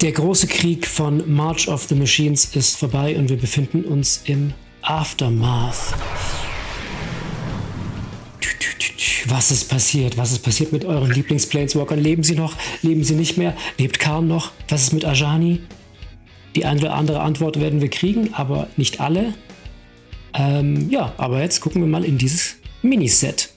[0.00, 4.54] Der große Krieg von March of the Machines ist vorbei und wir befinden uns im
[4.80, 5.94] Aftermath.
[9.26, 10.16] Was ist passiert?
[10.16, 11.98] Was ist passiert mit euren Lieblingsplaneswalkern?
[11.98, 12.54] Leben sie noch?
[12.80, 13.54] Leben sie nicht mehr?
[13.76, 14.52] Lebt Karn noch?
[14.70, 15.60] Was ist mit Ajani?
[16.56, 19.34] Die eine oder andere Antwort werden wir kriegen, aber nicht alle.
[20.32, 23.49] Ähm, ja, aber jetzt gucken wir mal in dieses Miniset.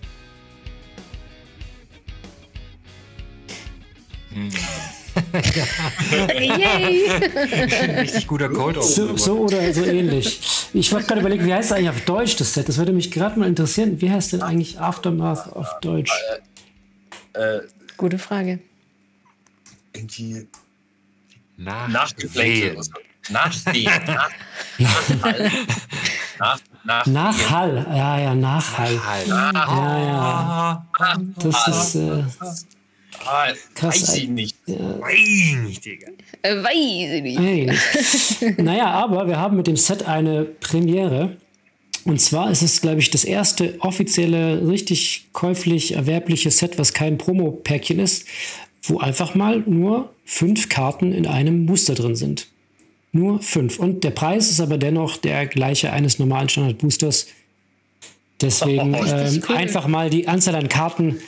[6.39, 7.09] Yay!
[7.99, 10.69] Richtig guter Cold so, so oder so ähnlich.
[10.73, 12.67] Ich wollte gerade überlegen, wie heißt das eigentlich auf Deutsch das Set?
[12.69, 14.01] Das würde mich gerade mal interessieren.
[14.01, 16.11] Wie heißt denn eigentlich Aftermath auf Deutsch?
[17.33, 17.59] Äh,
[17.97, 18.59] Gute Frage.
[19.93, 20.47] Irgendwie
[21.57, 21.93] Nach so.
[21.93, 22.77] Nachstehen.
[23.29, 23.53] Nach,
[24.77, 25.51] Nachhall.
[26.39, 27.85] nach, nach, Nachhall.
[27.89, 28.99] Ja, ja, Nachhall.
[29.05, 29.27] Halt.
[29.27, 30.85] Ja, ja.
[31.37, 32.23] Das ist äh,
[33.25, 34.57] Ah, Krass, weiß ich nicht.
[34.67, 36.07] Wein, Digga.
[36.41, 37.39] Äh, weiß ich nicht.
[37.39, 38.53] Hey.
[38.57, 41.37] naja, aber wir haben mit dem Set eine Premiere.
[42.05, 47.17] Und zwar ist es, glaube ich, das erste offizielle, richtig käuflich erwerbliche Set, was kein
[47.17, 48.27] Promo-Päckchen ist,
[48.83, 52.47] wo einfach mal nur fünf Karten in einem Booster drin sind.
[53.13, 53.79] Nur fünf.
[53.79, 57.27] Und der Preis ist aber dennoch der gleiche eines normalen Standard-Boosters.
[58.41, 61.19] Deswegen ähm, einfach mal die Anzahl an Karten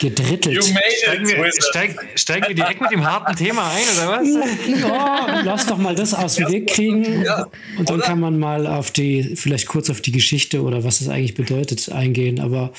[0.00, 0.54] gedrittelt.
[0.54, 4.28] You made Steigen wir, steig, steigen wir direkt mit dem harten Thema ein, oder was?
[4.80, 7.22] Ja, lass doch mal das aus dem Weg kriegen.
[7.24, 7.46] Ja,
[7.78, 8.06] Und dann oder?
[8.06, 11.90] kann man mal auf die, vielleicht kurz auf die Geschichte oder was es eigentlich bedeutet
[11.90, 12.40] eingehen.
[12.40, 12.72] Aber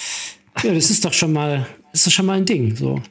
[0.63, 2.75] ja, das ist doch schon mal, ist doch schon mal ein Ding.
[2.75, 3.01] So.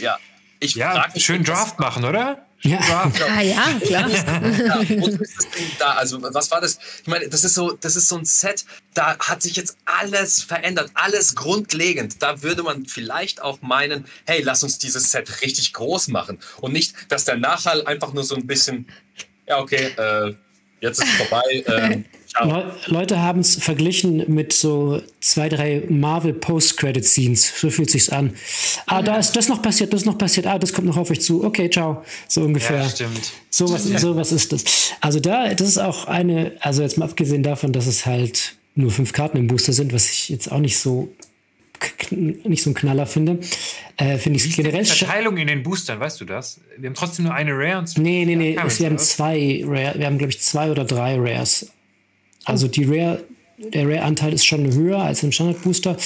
[0.00, 0.18] Ja,
[0.60, 2.46] ich Ja, schön Draft machen, oder?
[2.62, 3.10] Ja.
[3.26, 4.10] Ah ja, klar.
[4.10, 5.92] Ja, wozu ist das Ding da?
[5.94, 6.78] Also, was war das?
[7.00, 10.42] Ich meine, das ist so, das ist so ein Set, da hat sich jetzt alles
[10.42, 12.22] verändert, alles grundlegend.
[12.22, 16.38] Da würde man vielleicht auch meinen, hey, lass uns dieses Set richtig groß machen.
[16.60, 18.86] Und nicht, dass der Nachhall einfach nur so ein bisschen,
[19.46, 20.34] ja, okay, äh,
[20.80, 21.64] jetzt ist es vorbei.
[21.66, 22.04] ciao.
[22.42, 27.60] Le Leute haben es verglichen mit so zwei, drei Marvel Post-Credit-Scenes.
[27.60, 28.34] So fühlt sich's an.
[28.86, 30.46] Ah, da ist das noch passiert, das noch passiert.
[30.46, 31.42] Ah, das kommt noch auf euch zu.
[31.44, 32.04] Okay, ciao.
[32.28, 32.82] So ungefähr.
[32.82, 33.32] Ja, stimmt.
[33.50, 34.62] So was, so was ist das.
[35.00, 38.90] Also da, das ist auch eine, also jetzt mal abgesehen davon, dass es halt nur
[38.92, 41.12] fünf Karten im Booster sind, was ich jetzt auch nicht so
[42.10, 43.38] nicht so ein Knaller finde,
[43.96, 46.60] äh, finde ich die generell scha- Verteilung in den Boostern, weißt du das?
[46.76, 49.94] Wir haben trotzdem nur eine Rare und zwei Nee, nee, nee, wir haben zwei Rare,
[49.98, 51.70] wir haben glaube ich zwei oder drei Rares.
[52.50, 53.24] Also die Rare,
[53.58, 55.96] der Rare-Anteil ist schon höher als im Standard-Booster.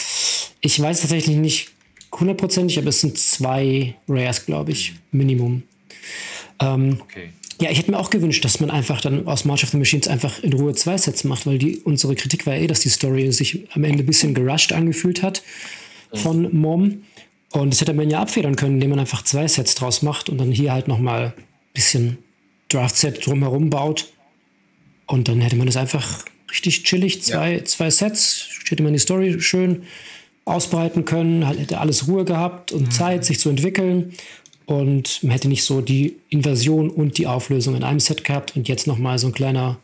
[0.60, 1.70] Ich weiß tatsächlich nicht
[2.12, 5.62] hundertprozentig, aber es sind zwei Rares, glaube ich, Minimum.
[6.58, 7.30] Okay.
[7.60, 10.08] Ja, ich hätte mir auch gewünscht, dass man einfach dann aus March of the Machines
[10.08, 12.88] einfach in Ruhe zwei Sets macht, weil die, unsere Kritik war ja eh, dass die
[12.88, 15.42] Story sich am Ende ein bisschen gerusht angefühlt hat
[16.12, 17.04] von Mom.
[17.52, 20.38] Und das hätte man ja abfedern können, indem man einfach zwei Sets draus macht und
[20.38, 22.18] dann hier halt nochmal ein bisschen
[22.70, 24.08] Draft-Set drumherum baut.
[25.06, 29.40] Und dann hätte man das einfach richtig chillig, zwei, zwei Sets, hätte man die Story
[29.40, 29.82] schön
[30.44, 34.14] ausbreiten können, halt hätte alles Ruhe gehabt und Zeit, sich zu entwickeln.
[34.66, 38.68] Und man hätte nicht so die Invasion und die Auflösung in einem Set gehabt und
[38.68, 39.78] jetzt nochmal so ein kleiner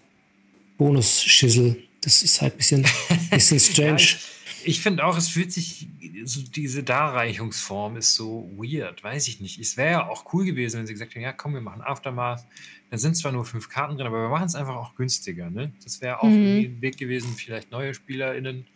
[0.79, 1.77] Bonus-Schissel.
[2.01, 2.87] Das ist halt ein bisschen,
[3.31, 3.97] bisschen Ja, strange.
[3.97, 4.19] ich
[4.65, 5.89] ich finde auch, es fühlt sich,
[6.25, 9.59] so diese Darreichungsform ist so weird, weiß ich nicht.
[9.59, 12.45] Es wäre ja auch cool gewesen, wenn sie gesagt hätten, ja komm, wir machen Aftermath.
[12.91, 15.49] Da sind zwar nur fünf Karten drin, aber wir machen es einfach auch günstiger.
[15.51, 15.73] Ne?
[15.85, 16.33] Das wäre auch Mhm.
[16.35, 18.67] irgendwie ein Weg gewesen, vielleicht neue SpielerInnen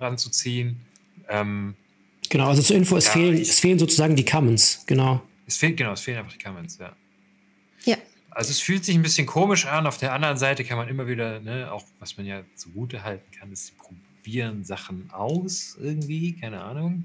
[0.00, 0.80] ranzuziehen.
[1.28, 1.74] Ähm,
[2.28, 4.82] Genau, also zur Info, es, Ja, fehlen, ich- es fehlen sozusagen die Commons.
[4.86, 5.22] Genau.
[5.46, 6.92] es fehlt, genau, es fehlen einfach die Comments, ja.
[7.84, 7.96] Ja.
[8.30, 9.86] Also es fühlt sich ein bisschen komisch an.
[9.86, 13.30] Auf der anderen Seite kann man immer wieder, ne, auch was man ja zugute halten
[13.38, 13.75] kann, ist,
[14.26, 17.04] probieren Sachen aus irgendwie, keine Ahnung.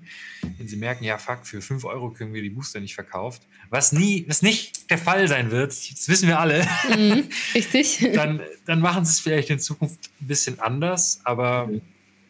[0.58, 3.92] Wenn sie merken, ja fuck, für 5 Euro können wir die Booster nicht verkauft, was
[3.92, 8.10] nie, was nicht der Fall sein wird, das wissen wir alle, Mhm, richtig.
[8.16, 11.70] dann, dann machen sie es vielleicht in Zukunft ein bisschen anders, aber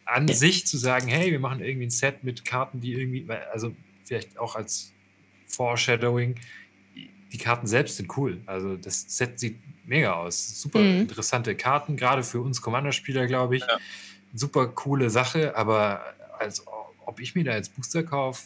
[0.03, 3.73] an sich zu sagen, hey, wir machen irgendwie ein Set mit Karten, die irgendwie, also
[4.03, 4.91] vielleicht auch als
[5.47, 6.35] Foreshadowing,
[7.31, 8.41] die Karten selbst sind cool.
[8.45, 9.55] Also das Set sieht
[9.85, 10.59] mega aus.
[10.61, 11.01] Super Mhm.
[11.01, 13.61] interessante Karten, gerade für uns Commander-Spieler, glaube ich.
[13.61, 13.77] Ja.
[14.33, 16.01] Super coole Sache, aber
[16.39, 16.63] als
[17.05, 18.41] ob ich mir da jetzt Booster kaufe,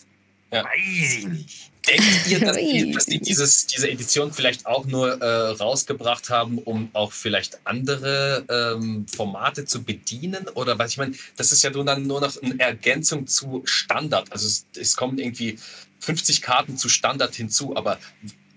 [0.51, 0.63] Ja.
[0.63, 1.71] weiß ich nicht.
[1.87, 6.57] Denkt ihr, dass die, dass die dieses, diese Edition vielleicht auch nur äh, rausgebracht haben,
[6.57, 10.47] um auch vielleicht andere ähm, Formate zu bedienen?
[10.55, 14.31] Oder was ich meine, das ist ja nur dann nur noch eine Ergänzung zu Standard.
[14.31, 15.59] Also es, es kommen irgendwie
[15.99, 17.99] 50 Karten zu Standard hinzu, aber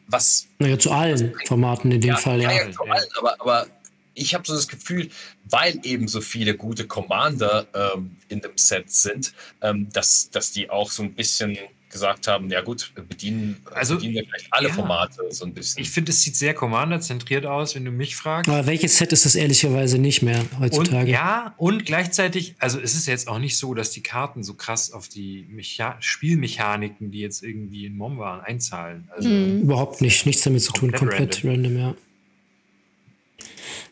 [0.07, 2.51] was Naja, zu allen Formaten in dem Fall, ja.
[2.51, 3.67] ja, ja, vor allem, aber, aber
[4.19, 5.09] ich habe so das Gefühl,
[5.49, 9.33] weil eben so viele gute Commander ähm, in dem Set sind,
[9.63, 11.57] ähm, dass, dass die auch so ein bisschen
[11.91, 14.75] gesagt haben, ja gut, wir bedienen, Also, bedienen wir vielleicht alle ja.
[14.75, 15.81] Formate so ein bisschen.
[15.81, 18.47] Ich finde, es sieht sehr Commander-zentriert aus, wenn du mich fragst.
[18.51, 21.11] Aber welches Set ist das ehrlicherweise nicht mehr Und, heutzutage?
[21.11, 24.93] ja, und gleichzeitig, also es ist jetzt auch nicht so, dass die Karten so krass
[24.93, 29.09] auf die Mecha Spielmechaniken, die jetzt irgendwie in MOM waren, einzahlen.
[29.17, 29.63] Also, Mhm.
[29.63, 31.79] Überhaupt nicht, nichts damit zu tun, Komplett komplett random.
[31.79, 31.95] ja.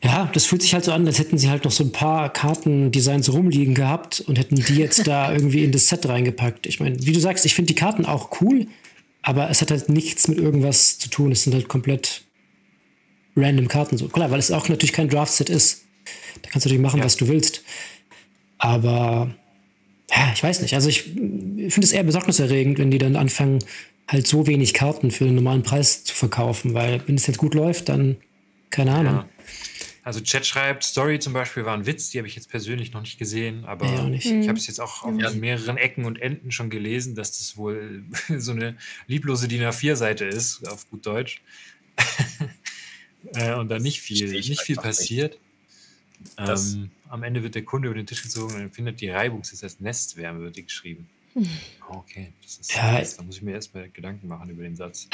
[0.03, 2.33] Ja, das fühlt sich halt so an, als hätten sie halt noch so ein paar
[2.33, 6.67] Kartendesigns rumliegen gehabt und hätten die jetzt da irgendwie in das Set reingepackt.
[6.67, 8.67] Ich meine, wie du sagst, ich finde die Karten auch cool,
[9.23, 11.33] aber es hat halt nichts mit irgendwas zu tun.
[11.33, 12.23] Es sind halt komplett
[13.37, 14.09] random Karten so.
[14.09, 15.85] Klar, weil es auch natürlich kein Draft-Set ist.
[16.43, 17.05] Da kannst du natürlich machen, Ja.
[17.05, 17.63] was du willst.
[18.59, 19.35] Aber
[20.11, 20.75] ja, ich weiß nicht.
[20.75, 23.59] Also ich finde es eher besorgniserregend, wenn die dann anfangen,
[24.09, 27.55] halt so wenig Karten für einen normalen Preis zu verkaufen, weil wenn es jetzt gut
[27.55, 28.17] läuft, dann
[28.71, 29.15] keine Ahnung.
[29.15, 29.29] ja.
[30.07, 33.01] Also Chat schreibt, Story zum Beispiel war ein Witz, die habe ich jetzt persönlich noch
[33.01, 34.25] nicht gesehen, aber Ja, nicht.
[34.25, 35.33] ich habe es jetzt auch auf Ja.
[35.33, 38.05] mehreren Ecken und Enden schon gelesen, dass das wohl
[38.39, 38.77] so eine
[39.09, 41.43] lieblose DIN A4-Seite ist, auf gut Deutsch.
[43.35, 45.41] äh, und da nicht viel, nicht viel passiert.
[46.39, 49.55] Ähm, am Ende wird der Kunde über den Tisch gezogen und empfindet die Reibung, das
[49.55, 51.09] ist als Nestwärme, wird geschrieben.
[51.89, 52.99] Oh, Okay, das ist, Ja.
[52.99, 55.07] das, da muss ich mir erstmal Gedanken machen über den Satz.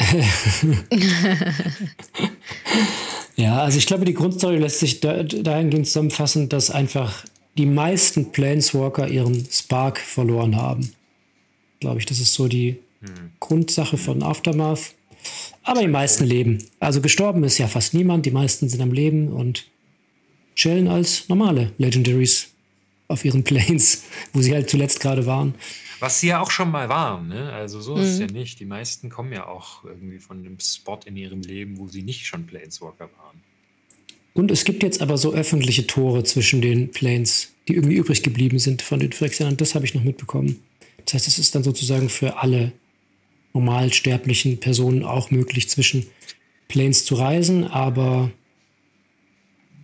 [3.36, 7.24] Ja, also ich glaube, die Grundstory lässt sich da, dahingehend zusammenfassen, dass einfach
[7.56, 10.92] die meisten Planeswalker ihren Spark verloren haben.
[11.80, 12.78] Glaube ich, das ist so die
[13.40, 14.94] Grundsache von Aftermath.
[15.62, 16.58] Aber die meisten leben.
[16.80, 19.66] Also gestorben ist ja fast niemand, die meisten sind am Leben und
[20.56, 22.48] chillen als normale Legendaries
[23.08, 25.54] auf ihren Planes, wo sie halt zuletzt gerade waren.
[26.02, 27.52] Was sie ja auch schon mal waren, ne?
[27.52, 28.58] Also so ist es ja nicht.
[28.58, 32.26] Die meisten kommen ja auch irgendwie von einem Spot in ihrem Leben, wo sie nicht
[32.26, 33.40] schon Planeswalker waren.
[34.34, 38.58] Und es gibt jetzt aber so öffentliche Tore zwischen den Planes, die irgendwie übrig geblieben
[38.58, 39.56] sind von den Phyrexianern.
[39.56, 40.58] Das habe ich noch mitbekommen.
[41.04, 42.72] Das heißt, es ist dann sozusagen für alle
[43.52, 46.08] normalsterblichen Personen auch möglich, zwischen
[46.66, 48.32] Planes zu reisen, aber,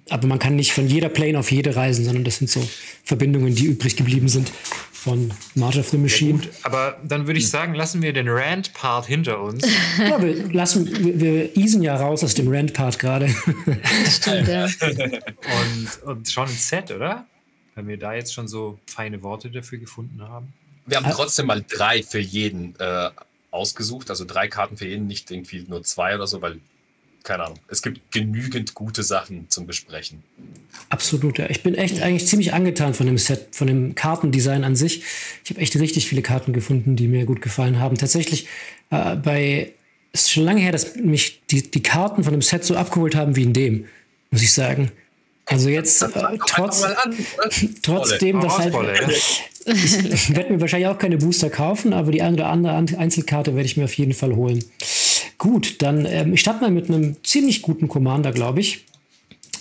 [0.08, 2.68] aber man kann nicht von jeder Plane auf jede reisen, sondern das sind so
[3.04, 4.50] Verbindungen, die übrig geblieben sind
[4.98, 6.40] von March of the Machine.
[6.40, 9.64] Gut, aber dann würde ich sagen, lassen wir den Rand-Part hinter uns.
[9.98, 13.28] Ja, wir, lassen, wir, wir easen ja raus aus dem Rand-Part gerade.
[14.08, 14.64] Stimmt, ja.
[14.86, 17.26] und, und schon ins Set, oder?
[17.74, 20.52] Wenn wir da jetzt schon so feine Worte dafür gefunden haben.
[20.86, 23.10] Wir haben trotzdem mal drei für jeden äh,
[23.50, 26.60] ausgesucht, also drei Karten für jeden, nicht irgendwie nur zwei oder so, weil,
[27.28, 30.22] keine Ahnung, es gibt genügend gute Sachen zum Besprechen.
[30.88, 31.50] Absolut, ja.
[31.50, 35.02] Ich bin echt eigentlich ziemlich angetan von dem Set, von dem Kartendesign an sich.
[35.44, 37.98] Ich habe echt richtig viele Karten gefunden, die mir gut gefallen haben.
[37.98, 38.48] Tatsächlich
[38.90, 39.72] äh, bei
[40.10, 43.14] es ist schon lange her, dass mich die, die Karten von dem Set so abgeholt
[43.14, 43.84] haben wie in dem,
[44.30, 44.90] muss ich sagen.
[45.44, 46.08] Also jetzt äh,
[46.46, 47.50] trotz, an, oder?
[47.82, 48.74] trotzdem, dass halt,
[49.66, 53.54] ich werde mir wahrscheinlich auch keine Booster kaufen, aber die eine oder andere An- Einzelkarte
[53.54, 54.64] werde ich mir auf jeden Fall holen.
[55.38, 58.84] Gut, dann ähm, ich starte mal mit einem ziemlich guten Commander, glaube ich.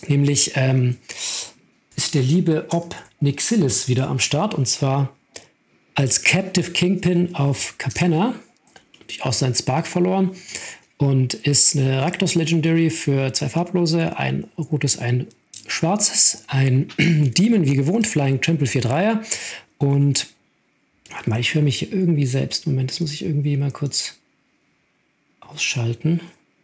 [0.07, 0.97] Nämlich ähm,
[1.95, 5.15] ist der liebe Ob Nixilis wieder am Start und zwar
[5.93, 8.35] als Captive Kingpin auf Capenna.
[8.99, 10.31] Natürlich auch seinen Spark verloren
[10.97, 15.27] und ist eine Raktos Legendary für zwei farblose, ein rotes, ein
[15.67, 19.19] schwarzes, ein Demon wie gewohnt, Flying Trample 4-3er
[19.77, 20.27] und
[21.11, 22.65] warte mal, ich höre mich hier irgendwie selbst.
[22.65, 24.15] Moment, das muss ich irgendwie mal kurz
[25.49, 26.21] ausschalten.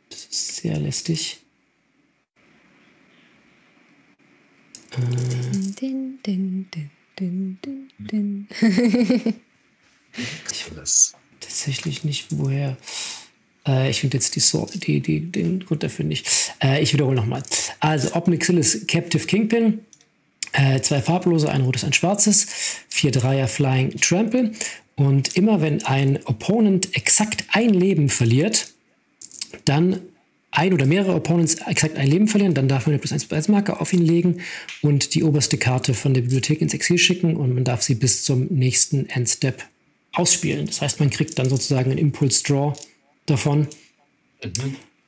[0.09, 1.39] Das ist sehr lästig.
[4.95, 8.47] Din, din, din, din, din, din.
[10.75, 11.15] Das.
[11.39, 12.77] tatsächlich nicht, woher.
[13.67, 16.27] Äh, ich finde jetzt die, Sor die, die, den Grund dafür nicht.
[16.61, 17.43] Äh, ich wiederhole nochmal.
[17.79, 19.79] Also, Obnixilis Captive Kingpin.
[20.51, 22.47] Äh, zwei farblose, ein rotes, ein schwarzes.
[22.89, 24.51] Vier Dreier Flying Trample.
[24.95, 28.72] Und immer wenn ein Opponent exakt ein Leben verliert,
[29.65, 29.99] dann
[30.51, 33.37] ein oder mehrere Opponents exakt ein Leben verlieren, dann darf man eine plus 1 plus
[33.37, 34.37] 1 Marke auf ihn legen
[34.81, 38.23] und die oberste Karte von der Bibliothek ins Exil schicken und man darf sie bis
[38.23, 39.63] zum nächsten Endstep
[40.13, 40.67] ausspielen.
[40.67, 42.73] Das heißt, man kriegt dann sozusagen einen Impulse-Draw
[43.25, 43.67] davon.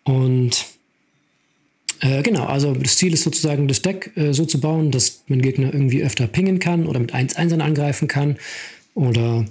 [0.03, 0.65] Und
[2.01, 5.41] äh, genau, also das Ziel ist sozusagen, das Deck äh, so zu bauen, dass man
[5.41, 8.37] Gegner irgendwie öfter pingen kann oder mit 1-1 angreifen kann.
[8.95, 9.45] Oder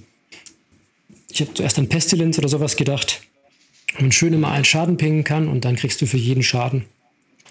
[1.31, 3.23] ich habe zuerst an Pestilence oder sowas gedacht.
[3.99, 6.85] Und schön immer einen Schaden pingen kann und dann kriegst du für jeden Schaden.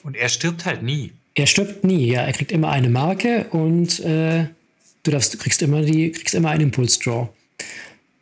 [0.04, 1.12] Und er stirbt halt nie.
[1.36, 2.22] Er stirbt nie, ja.
[2.22, 4.48] Er kriegt immer eine Marke und äh,
[5.04, 7.30] du, darfst, kriegst immer die, kriegst immer einen Impulse-Draw.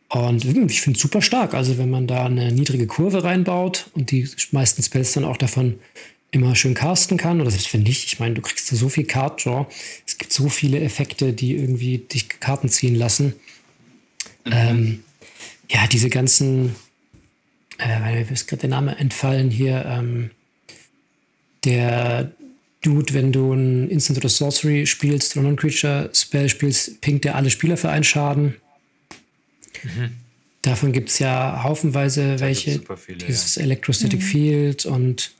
[0.08, 1.54] Und ich finde es super stark.
[1.54, 5.78] Also wenn man da eine niedrige Kurve reinbaut und die meisten Spells dann auch davon
[6.30, 9.44] immer schön casten kann, oder selbst wenn nicht, ich meine, du kriegst so viel Card
[9.44, 9.66] Draw.
[10.06, 13.34] Es gibt so viele Effekte, die irgendwie dich Karten ziehen lassen.
[14.44, 15.02] Ähm,
[15.70, 16.74] ja, diese ganzen,
[17.82, 20.30] äh, weil mir ist gerade der Name entfallen hier, ähm,
[21.64, 22.32] der
[22.82, 27.76] Dude, wenn du ein Instant oder Sorcery spielst oder Non-Creature-Spell spielst, pinkt der alle Spieler
[27.76, 28.56] für einen Schaden.
[30.62, 32.36] Davon gibt es ja haufenweise Mhm.
[32.36, 32.80] Da welche.
[32.96, 35.32] viele, Dieses Electrostatic Field und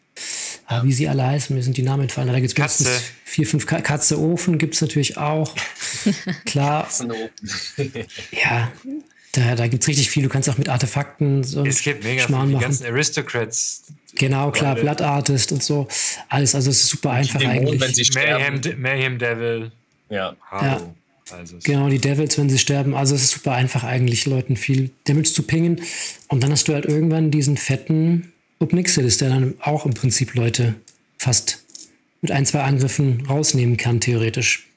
[0.66, 2.28] ah, wie sie alle heißen, mir sind die Namen entfallen.
[2.28, 2.84] Da gibt es Katze.
[2.84, 5.54] mindestens vier, fünf Ka Katze Ofen gibt es natürlich auch.
[6.44, 6.88] Klar,
[8.30, 8.72] ja,
[9.32, 10.22] da, da gibt es richtig viel.
[10.22, 12.48] Du kannst auch mit Artefakten so Es gibt mega Schmarrn viele.
[12.50, 12.62] Die machen.
[12.62, 13.82] ganzen Aristocrats,
[14.14, 14.74] Genau, klar.
[14.74, 15.88] Blood Artist und so.
[16.28, 17.80] Alles, also es ist super einfach Dämonen, eigentlich.
[17.80, 18.80] wenn sie Mayhem, sterben.
[18.82, 19.72] Mayhem Devil,
[20.10, 20.36] Ja.
[20.50, 20.94] Haro.
[21.30, 22.94] Also es- Genau, die Devils, wenn sie sterben.
[22.94, 25.80] Also es ist super einfach eigentlich, Leuten viel Damage zu pingen.
[26.28, 30.74] Und dann hast du halt irgendwann diesen fetten Obnixilis, der dann auch im Prinzip Leute
[31.16, 31.64] fast
[32.20, 34.68] mit ein, zwei Angriffen rausnehmen kann, theoretisch.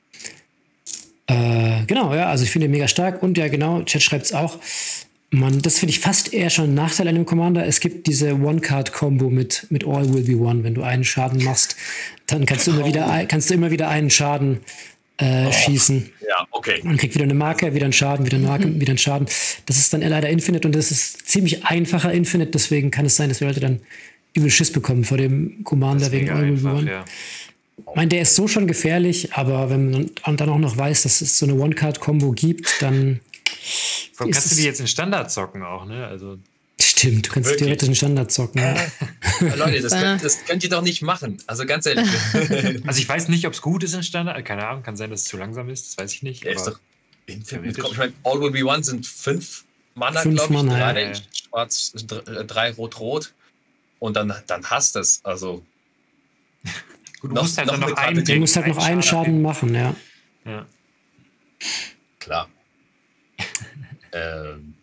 [1.27, 3.23] Äh, genau, ja, also ich finde ihn mega stark.
[3.23, 4.59] Und ja, genau, Chat schreibt es auch.
[5.31, 7.65] Man, das finde ich fast eher schon ein Nachteil an dem Commander.
[7.65, 10.63] Es gibt diese One-Card-Combo mit, mit All Will Be One.
[10.63, 11.75] Wenn du einen Schaden machst,
[12.27, 14.59] dann kannst du immer wieder, kannst du immer wieder einen Schaden
[15.17, 16.11] äh, schießen.
[16.27, 16.81] Ja, okay.
[16.83, 19.27] Man kriegt wieder eine Marke, wieder einen Schaden, wieder eine Marke, wieder einen Schaden.
[19.65, 23.29] Das ist dann leider Infinite und das ist ziemlich einfacher Infinite, deswegen kann es sein,
[23.29, 23.79] dass wir Leute dann
[24.33, 26.91] übel Schiss bekommen vor dem Commander wegen All Will Be One.
[26.91, 27.05] ja.
[27.77, 29.91] Ich meine, der ist so schon gefährlich, aber wenn
[30.25, 33.19] man dann auch noch weiß, dass es so eine One-Card-Combo gibt, dann
[33.63, 36.07] Ist kannst du die jetzt in Standard zocken auch, ne?
[36.07, 36.37] Also
[36.79, 37.63] stimmt, du kannst Wirklich?
[37.65, 38.61] theoretisch einen Standard zocken.
[38.61, 38.75] Ja.
[39.55, 41.37] Leute, das könnt, das könnt ihr doch nicht machen.
[41.47, 42.07] Also ganz ehrlich.
[42.87, 44.43] Also ich weiß nicht, ob es gut ist in Standard.
[44.45, 45.87] Keine Ahnung, kann sein, dass es zu langsam ist.
[45.89, 46.43] Das weiß ich nicht.
[46.45, 47.91] Der ist aber doch.
[47.91, 49.63] Ich meine, All Will Be One sind fünf
[49.95, 50.63] Mana, Fünf glaube ich.
[50.63, 51.13] Mana, drei ja.
[51.33, 53.33] schwarz, dr- äh, drei rot-rot.
[53.99, 55.21] Und dann, dann hast du es.
[55.23, 55.63] Also,
[57.27, 59.41] gut, du noch- musst halt noch noch Karte, einen Du musst halt noch einen Schaden
[59.41, 59.95] machen, ja.
[60.45, 60.65] Ja.
[62.19, 62.49] klar.
[64.13, 64.73] ähm,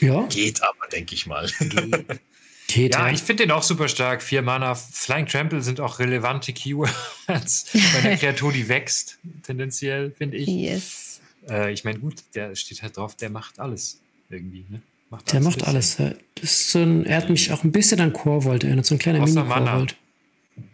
[0.00, 1.46] Ja, geht aber, denke ich mal.
[2.68, 3.12] geht Ja, ja.
[3.12, 4.22] ich finde den auch super stark.
[4.22, 4.74] Vier Mana.
[4.74, 6.92] Flying Trample sind auch relevante Keywords
[7.26, 10.48] bei einer Kreatur, die wächst, tendenziell, finde ich.
[10.48, 11.20] Yes.
[11.48, 14.64] Äh, ich meine, gut, der steht halt drauf, der macht alles irgendwie.
[14.68, 14.80] Ne?
[15.10, 15.68] Macht Der macht bisschen.
[15.68, 15.98] alles.
[15.98, 16.12] ja.
[16.36, 18.98] Das ist so ein, er hat mich auch ein bisschen an Core-Volt erinnert, so ein
[18.98, 19.96] kleiner Außer Mini-Core-Volt.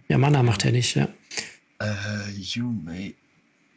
[0.08, 1.08] Ja, Mana macht er nicht, ja.
[1.80, 3.14] Uh, you may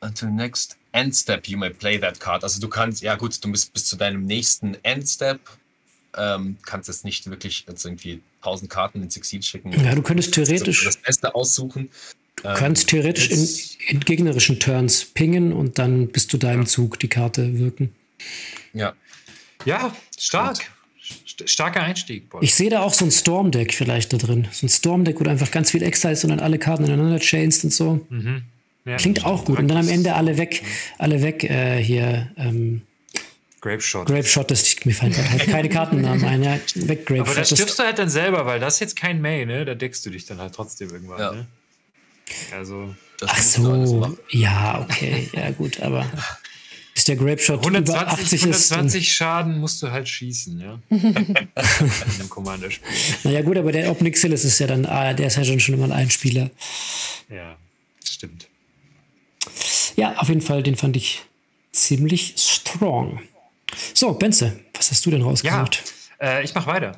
[0.02, 2.44] until next end step you may play that card.
[2.44, 5.40] Also du kannst, ja gut, du bist bis zu deinem nächsten Endstep,
[6.18, 9.72] ähm, kannst jetzt nicht wirklich jetzt irgendwie 1000 Karten ins Exil schicken.
[9.72, 11.90] Ja, du könntest Das theoretisch, Beste aussuchen.
[12.38, 17.08] du kannst theoretisch in, in gegnerischen Turns pingen und dann bis zu deinem Zug die
[17.08, 17.94] Karte wirken.
[18.74, 18.94] Ja,
[19.66, 20.56] Ja, stark.
[20.58, 20.72] St
[21.46, 22.44] starker Einstieg, Boy.
[22.44, 24.48] Ich sehe da auch so ein Storm-Deck vielleicht da drin.
[24.52, 27.20] So ein Storm-Deck, wo du einfach ganz viel extra ist und dann alle Karten ineinander
[27.20, 28.06] chainst und so.
[28.10, 28.44] Mhm.
[28.86, 28.98] Ja.
[28.98, 29.60] Klingt auch gut.
[29.60, 30.64] Und dann am Ende alle weg,
[30.98, 32.32] alle weg äh, hier.
[32.38, 32.82] Ähm,
[33.62, 34.08] Grape Shot.
[34.08, 36.42] Grape Shot, das mir fallen halt keine Kartennamen ein.
[36.44, 37.58] Ja, weg Grape Aber da Shot.
[37.60, 39.66] stirbst du halt dann selber, weil das ist jetzt kein May, ne?
[39.66, 41.32] Da deckst du dich dann halt trotzdem irgendwann, Ja.
[41.32, 41.46] ne?
[42.56, 46.06] Also das Ach so, ja, okay, ja gut, aber
[47.02, 50.60] bis der Grape Shot über 120, 80 ist, dann, 120 Schaden musst du halt schießen,
[50.60, 50.80] ja?
[50.90, 52.88] In einem Commander-Spiel.
[53.24, 55.92] naja gut, aber der Obnixilis ist ja dann, ah, der ist ja schon schon mal
[55.92, 56.52] ein Spieler.
[57.28, 57.58] Ja,
[58.04, 58.48] stimmt.
[59.96, 61.24] Ja, auf jeden Fall, den fand ich
[61.72, 63.20] ziemlich strong.
[63.96, 65.84] So, Benze, was hast du denn Ja, rausgesucht?
[66.22, 66.96] äh, ich mache weiter.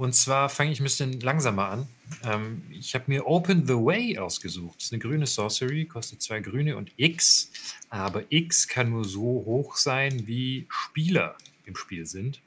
[0.00, 1.86] Und zwar fange ich ein bisschen langsamer an.
[2.24, 4.76] Ähm, ich habe mir Open the Way ausgesucht.
[4.78, 7.52] Das ist eine grüne Sorcery, kostet zwei grüne und X.
[7.90, 12.40] Aber X kann nur so hoch sein, wie Spieler im Spiel sind.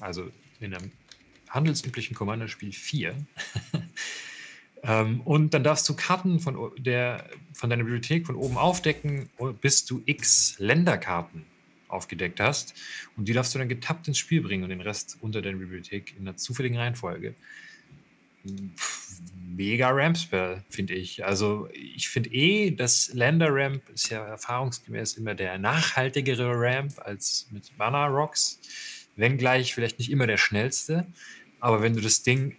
[0.00, 0.90] Also in einem
[1.48, 3.14] handelsüblichen Commanderspiel 4.
[4.82, 9.84] ähm, und dann darfst du Karten von, der, von deiner Bibliothek von oben aufdecken, bis
[9.84, 11.46] du X Länderkarten
[11.96, 12.74] aufgedeckt hast.
[13.16, 16.14] Und die darfst du dann getappt ins Spiel bringen und den Rest unter deiner Bibliothek
[16.16, 17.34] in einer zufälligen Reihenfolge.
[19.56, 21.24] Mega Ramp-Spell, finde ich.
[21.24, 27.72] Also ich finde eh, das Lander-Ramp ist ja erfahrungsgemäß immer der nachhaltigere Ramp als mit
[27.78, 28.60] Mana-Rocks.
[29.16, 31.06] Wenngleich vielleicht nicht immer der schnellste.
[31.58, 32.56] Aber wenn du das Ding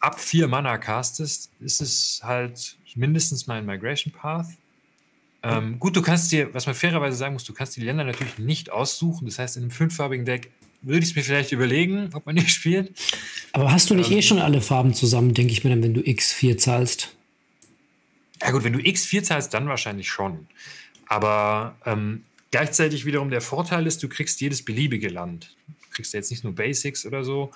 [0.00, 4.48] ab vier Mana castest, ist es halt mindestens mal ein Migration Path.
[5.42, 8.38] Ähm, gut, du kannst dir, was man fairerweise sagen muss, du kannst die Länder natürlich
[8.38, 9.26] nicht aussuchen.
[9.26, 10.50] Das heißt, in einem fünffarbigen Deck
[10.82, 12.92] würde ich es mir vielleicht überlegen, ob man die spielt.
[13.52, 15.94] Aber hast du nicht ähm, eh schon alle Farben zusammen, denke ich mir dann, wenn
[15.94, 17.14] du X4 zahlst?
[18.42, 20.46] Ja gut, wenn du X4 zahlst, dann wahrscheinlich schon.
[21.06, 25.54] Aber ähm, gleichzeitig wiederum der Vorteil ist, du kriegst jedes beliebige Land.
[25.66, 27.50] Du kriegst ja jetzt nicht nur Basics oder so.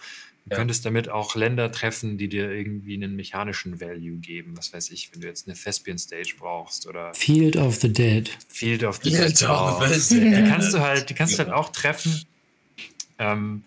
[0.46, 0.56] Du Ja.
[0.58, 4.54] könntest damit auch Länder treffen, die dir irgendwie einen mechanischen Value geben.
[4.58, 8.30] Was weiß ich, wenn du jetzt eine Thespian Stage brauchst oder Field of the Dead.
[8.48, 10.36] Field of the Field Dead of the Dead.
[10.36, 12.24] Die kannst du halt, die kannst du halt auch treffen.
[13.18, 13.64] Ähm,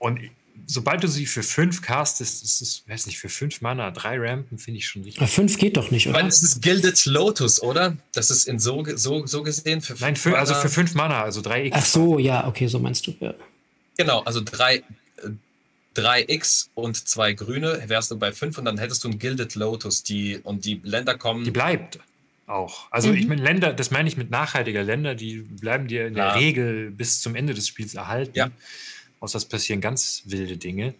[0.00, 0.18] und
[0.66, 4.58] sobald du sie für fünf castest, das ist, weiß nicht, für fünf Mana, drei Rampen,
[4.58, 5.20] finde ich schon richtig.
[5.20, 6.28] Aber fünf geht doch nicht, Ich meine, oder?
[6.30, 7.96] das ist Gilded Lotus, oder?
[8.14, 11.40] Das ist in so, so, so gesehen für Nein, für, also für fünf Mana, also
[11.40, 11.76] drei X.
[11.78, 13.14] Ach so, ja, okay, so meinst du.
[13.20, 13.34] Ja.
[13.96, 14.82] Genau, also drei,
[15.94, 19.18] äh, drei X und zwei grüne wärst du bei fünf und dann hättest du ein
[19.18, 21.44] Gilded Lotus, die und die Länder kommen.
[21.44, 21.98] Die bleibt
[22.46, 22.88] auch.
[22.90, 23.14] Also Mhm.
[23.16, 26.32] ich meine, Länder, das meine ich mit nachhaltiger Länder, die bleiben dir in Klar.
[26.34, 28.36] der Regel bis zum Ende des Spiels erhalten.
[28.36, 28.50] Ja.
[29.20, 30.94] Außer es passieren ganz wilde Dinge.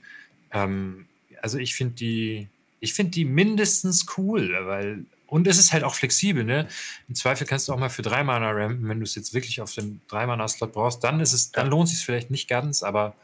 [0.52, 1.06] Ähm,
[1.42, 2.48] also ich finde die,
[2.80, 6.66] ich finde die mindestens cool, weil und es ist halt auch flexibel, ne?
[7.08, 9.60] Im Zweifel kannst du auch mal für drei Mana rampen, wenn du es jetzt wirklich
[9.60, 12.82] auf dem drei Mana Slot brauchst, dann ist es, dann lohnt sich vielleicht nicht ganz,
[12.82, 13.14] aber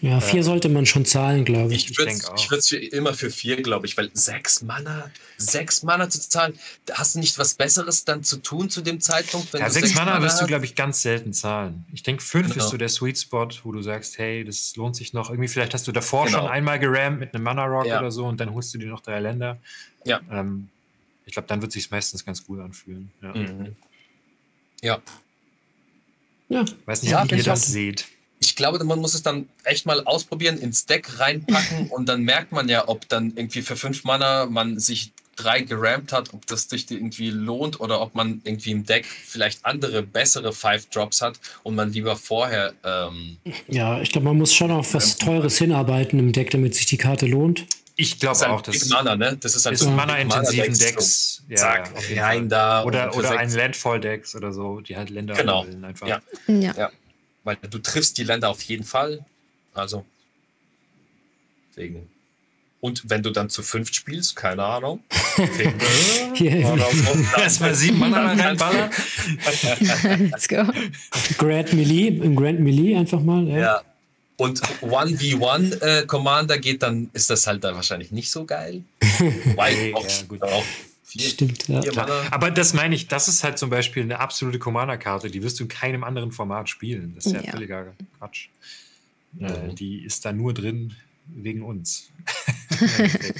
[0.00, 1.86] Ja, vier sollte man schon zahlen, glaube ich.
[1.86, 1.98] Ich Ich
[2.50, 6.58] würde für, immer für vier, glaube ich, weil sechs Mana, sechs Mana zu zahlen,
[6.92, 9.52] hast du nicht was Besseres dann zu tun zu dem Zeitpunkt?
[9.52, 11.86] Wenn Ja, du sechs Mana wirst du, glaube ich, ganz selten zahlen.
[11.92, 12.64] Ich denke, fünf Genau.
[12.64, 15.30] ist so der Sweet Spot, wo du sagst, hey, das lohnt sich noch.
[15.30, 16.40] Irgendwie, vielleicht hast du davor Genau.
[16.40, 17.98] schon einmal gerammt mit einem Mana Rock Ja.
[18.00, 19.58] oder so und dann holst du dir noch drei Länder.
[20.04, 20.20] Ja.
[20.30, 20.68] Ähm,
[21.24, 23.10] ich glaube, dann wird sich meistens ganz gut anfühlen.
[23.22, 23.32] Ja.
[23.34, 23.76] Mhm.
[24.82, 25.00] Ja,
[26.50, 27.68] Ja, Weiß nicht, Ja, wie find ihr das auch.
[27.68, 28.04] seht.
[28.44, 32.52] Ich glaube, man muss es dann echt mal ausprobieren, ins Deck reinpacken und dann merkt
[32.52, 36.68] man ja, ob dann irgendwie für fünf Mana man sich drei gerampt hat, ob das
[36.68, 41.40] sich irgendwie lohnt oder ob man irgendwie im Deck vielleicht andere, bessere Five Drops hat
[41.64, 46.20] und man lieber vorher ähm, ja ich glaube, man muss schon auf was Teures hinarbeiten
[46.20, 47.66] im Deck, damit sich die Karte lohnt.
[47.96, 49.36] Ich glaube ist halt auch, das Big Mana, ne?
[49.40, 51.42] Das ist halt ist so ein ein mana-intensiven Decks.
[51.48, 52.48] so zack, auf jeden rein Fall.
[52.48, 52.84] da.
[52.84, 55.64] Oder, oder ein Landfall-Decks oder so, die halt Länder Genau.
[55.82, 56.06] einfach.
[56.08, 56.20] Ja.
[56.48, 56.74] Ja.
[56.76, 56.90] Ja.
[57.44, 59.24] Weil du triffst die Länder auf jeden Fall.
[59.74, 60.04] Also.
[61.70, 62.08] Deswegen.
[62.80, 65.02] Und wenn du dann zu fünft spielst, keine Ahnung.
[67.38, 68.90] Erstmal sieben Mana reinballern.
[70.30, 70.64] Let's go.
[71.38, 73.46] Grand Melee, im Grand Melee einfach mal.
[73.48, 73.58] Ja.
[73.58, 73.82] Ja.
[74.36, 78.82] Und 1v1 äh, Commander geht, dann ist das halt dann wahrscheinlich nicht so geil.
[79.54, 80.42] Weil auch, ja, gut.
[80.42, 80.64] auch
[81.20, 81.80] Stimmt, ja.
[82.30, 85.64] Aber das meine ich, das ist halt zum Beispiel eine absolute Commander-Karte, die wirst du
[85.64, 87.14] in keinem anderen Format spielen.
[87.14, 87.50] Das ist ja, Ja.
[87.52, 88.48] völliger Quatsch.
[89.32, 89.44] Mhm.
[89.46, 90.94] Äh, die ist da nur drin
[91.28, 92.08] wegen uns.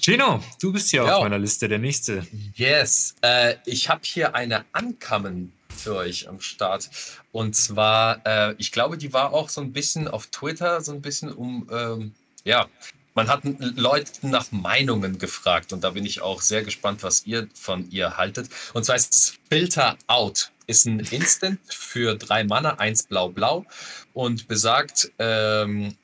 [0.00, 1.16] Gino, du bist hier Ja.
[1.16, 2.26] auf meiner Liste, der nächste.
[2.54, 6.90] Yes, äh, ich habe hier eine Ankommen für euch am Start.
[7.30, 11.02] Und zwar, äh, ich glaube, die war auch so ein bisschen auf Twitter, so ein
[11.02, 12.12] bisschen um, ähm,
[12.44, 12.68] ja,
[13.14, 17.26] man hat n- Leute nach Meinungen gefragt und da bin ich auch sehr gespannt, was
[17.26, 18.48] ihr von ihr haltet.
[18.72, 20.50] Und zwar ist es Filter Out.
[20.66, 23.66] Ist ein Instant für drei Mana, eins blau-blau
[24.14, 25.96] und besagt, ähm,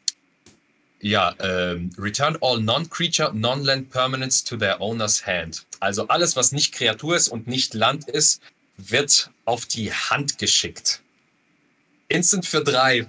[1.01, 5.65] ja, ähm, return all non-creature, non-land permanents to their owner's hand.
[5.79, 8.43] Also alles, was nicht Kreatur ist und nicht Land ist,
[8.77, 11.01] wird auf die Hand geschickt.
[12.09, 13.09] Instant für drei.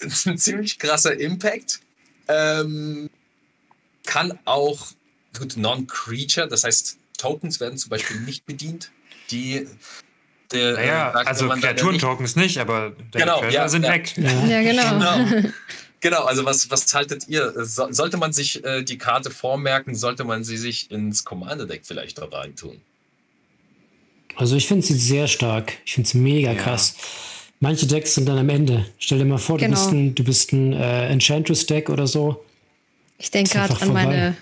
[0.26, 1.80] Ein ziemlich krasser Impact.
[2.28, 3.08] Ähm,
[4.10, 4.88] kann auch,
[5.38, 8.90] gut, non-creature, das heißt, Tokens werden zum Beispiel nicht bedient.
[9.30, 9.68] Die,
[10.50, 13.92] der, Naja, äh, sagt, also Kreaturen-Tokens nicht, aber deine Genau, ja, sind ja.
[13.92, 14.16] weg.
[14.16, 14.46] Ja.
[14.46, 15.24] Ja, genau.
[15.30, 15.48] Genau.
[16.02, 17.52] Genau, also was, was haltet ihr?
[17.66, 22.16] So, sollte man sich äh, die Karte vormerken, sollte man sie sich ins Commander-Deck vielleicht
[22.16, 22.80] da reintun?
[24.34, 25.74] Also ich finde sie sehr stark.
[25.84, 26.62] Ich finde es mega Ja.
[26.62, 26.94] krass.
[27.60, 28.86] Manche Decks sind dann am Ende.
[28.98, 29.76] Stell dir mal vor, du Genau.
[29.76, 32.42] bist ein, du bist ein äh, Enchantress-Deck oder so.
[33.20, 34.04] Ich denke gerade einfach an vorbei.
[34.06, 34.36] meine,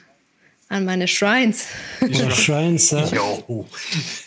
[0.68, 1.64] an meine Shrines.
[2.00, 2.90] Oder Shrines.
[2.92, 3.06] Ja.
[3.12, 3.66] Jo,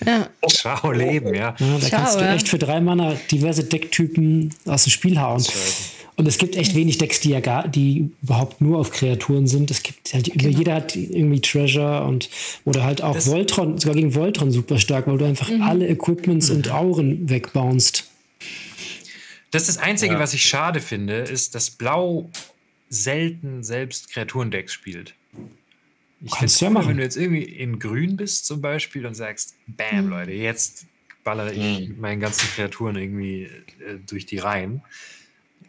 [0.05, 1.55] Ja, ciao Leben, ja.
[1.57, 2.35] Ja, da Ciao, kannst du ja.
[2.35, 5.43] echt für drei Mana diverse Decktypen aus dem Spiel hauen.
[6.17, 9.71] Und es gibt echt wenig Decks, die ja gar, die überhaupt nur auf Kreaturen sind.
[9.71, 10.55] Es gibt halt, Genau.
[10.57, 12.29] jeder hat irgendwie Treasure und
[12.65, 15.61] oder halt auch Das- Voltron, sogar gegen Voltron super stark, weil du einfach Mhm.
[15.63, 18.03] alle Equipments und Auren wegbounst.
[19.51, 20.19] Das ist das Einzige, Ja.
[20.19, 22.29] was ich schade finde, ist, dass Blau
[22.91, 25.15] selten selbst Kreaturendecks spielt.
[26.23, 26.89] Ich finde ja cool, machen.
[26.89, 30.85] wenn du jetzt irgendwie in Grün bist zum Beispiel und sagst, bam, Leute, jetzt
[31.23, 34.81] ballere ich mit meinen ganzen Kreaturen irgendwie äh, durch die Reihen.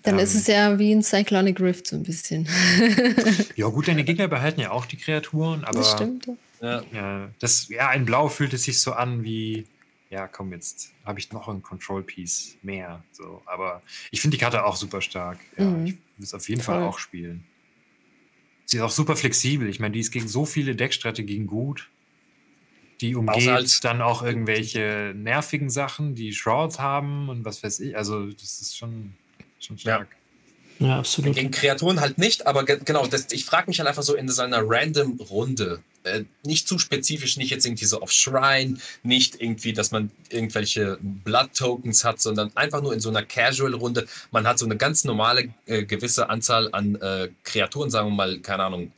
[0.02, 2.48] dann Ähm, ist es ja wie ein Cyclonic Rift so ein bisschen.
[3.56, 6.26] Ja gut, deine Gegner behalten ja auch die Kreaturen, aber das stimmt.
[6.61, 6.82] Ja.
[6.92, 9.66] Ja, das, ja, in Blau fühlt es sich so an wie,
[10.12, 13.03] ja, komm, jetzt habe ich noch ein Control-Piece mehr.
[13.12, 13.40] So.
[13.46, 15.38] Aber ich finde die Karte auch super stark.
[15.57, 15.87] Ja, Mhm.
[15.87, 16.88] Ich will es auf jeden Fall Voll.
[16.88, 17.44] auch spielen.
[18.66, 19.68] Sie ist auch super flexibel.
[19.70, 21.90] Ich meine, die ist gegen so viele Deckstrategien gut.
[23.01, 27.96] Die umgeht dann auch irgendwelche nervigen Sachen, die Shroud haben und was weiß ich.
[27.96, 29.14] Also, das ist schon,
[29.59, 30.11] schon stark.
[30.12, 30.16] Ja,
[30.80, 31.35] absolut.
[31.35, 34.28] Gegen Kreaturen halt nicht, aber ge genau, das, ich frage mich halt einfach so in
[34.28, 39.72] seiner random Runde, äh, nicht zu spezifisch, nicht jetzt irgendwie so auf Shrine, nicht irgendwie,
[39.72, 44.06] dass man irgendwelche Blood-Tokens hat, sondern einfach nur in so einer Casual-Runde.
[44.30, 48.38] Man hat so eine ganz normale äh, gewisse Anzahl an äh, Kreaturen, sagen wir mal,
[48.40, 48.92] keine Ahnung,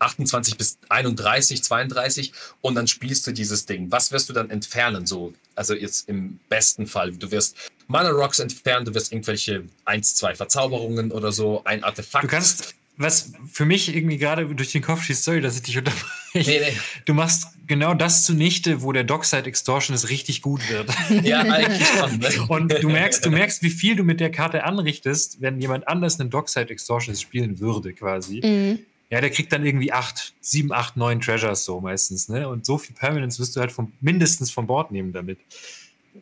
[0.00, 3.92] 28 bis 31, 32 und dann spielst du dieses Ding.
[3.92, 5.06] Was wirst du dann entfernen?
[5.06, 7.12] So, also jetzt im besten Fall.
[7.12, 7.54] Du wirst
[7.86, 12.24] Mana Rocks entfernen, du wirst irgendwelche 1, 2 Verzauberungen oder so, ein Artefakt.
[12.24, 15.76] Du kannst, was für mich irgendwie gerade durch den Kopf schießt, sorry, dass ich dich
[15.76, 16.08] unterbreche.
[16.32, 16.76] Nee, nee.
[17.04, 20.88] Du machst genau das zunichte, wo der Dockside Extortion es richtig gut wird.
[21.24, 22.18] Ja, eigentlich schon.
[22.18, 22.28] Ne?
[22.48, 26.18] Und du merkst, du merkst, wie viel du mit der Karte anrichtest, wenn jemand anders
[26.18, 28.40] einen Dockside Extortion spielen würde, quasi.
[28.42, 28.78] Mhm.
[29.10, 32.48] Ja, der kriegt dann irgendwie acht, sieben, acht, neun Treasures so meistens, ne?
[32.48, 35.38] Und so viel Permanence wirst du halt vom, mindestens vom Board nehmen damit.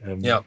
[0.05, 0.45] Ähm, Ja.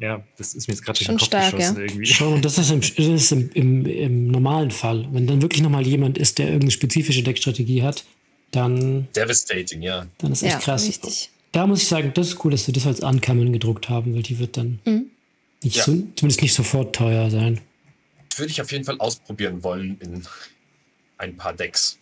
[0.00, 1.82] Ja, das ist mir jetzt gerade durch Schon den Kopf stark, geschossen ja.
[1.82, 2.06] irgendwie.
[2.06, 5.08] Schon, und das ist, im, das ist im, im, im normalen Fall.
[5.10, 8.04] Wenn dann wirklich nochmal jemand ist, der irgendeine spezifische Deckstrategie hat,
[8.52, 10.06] dann, Devastating, ja.
[10.18, 10.86] dann ist echt Ja, krass.
[10.86, 11.30] richtig.
[11.50, 14.22] Da muss ich sagen, das ist cool, dass sie das als Uncommon gedruckt haben, weil
[14.22, 15.06] die wird dann Mhm.
[15.64, 15.82] nicht Ja.
[15.82, 17.60] so, zumindest nicht sofort teuer sein.
[18.36, 20.22] Würde ich auf jeden Fall ausprobieren wollen in
[21.18, 21.98] ein paar Decks.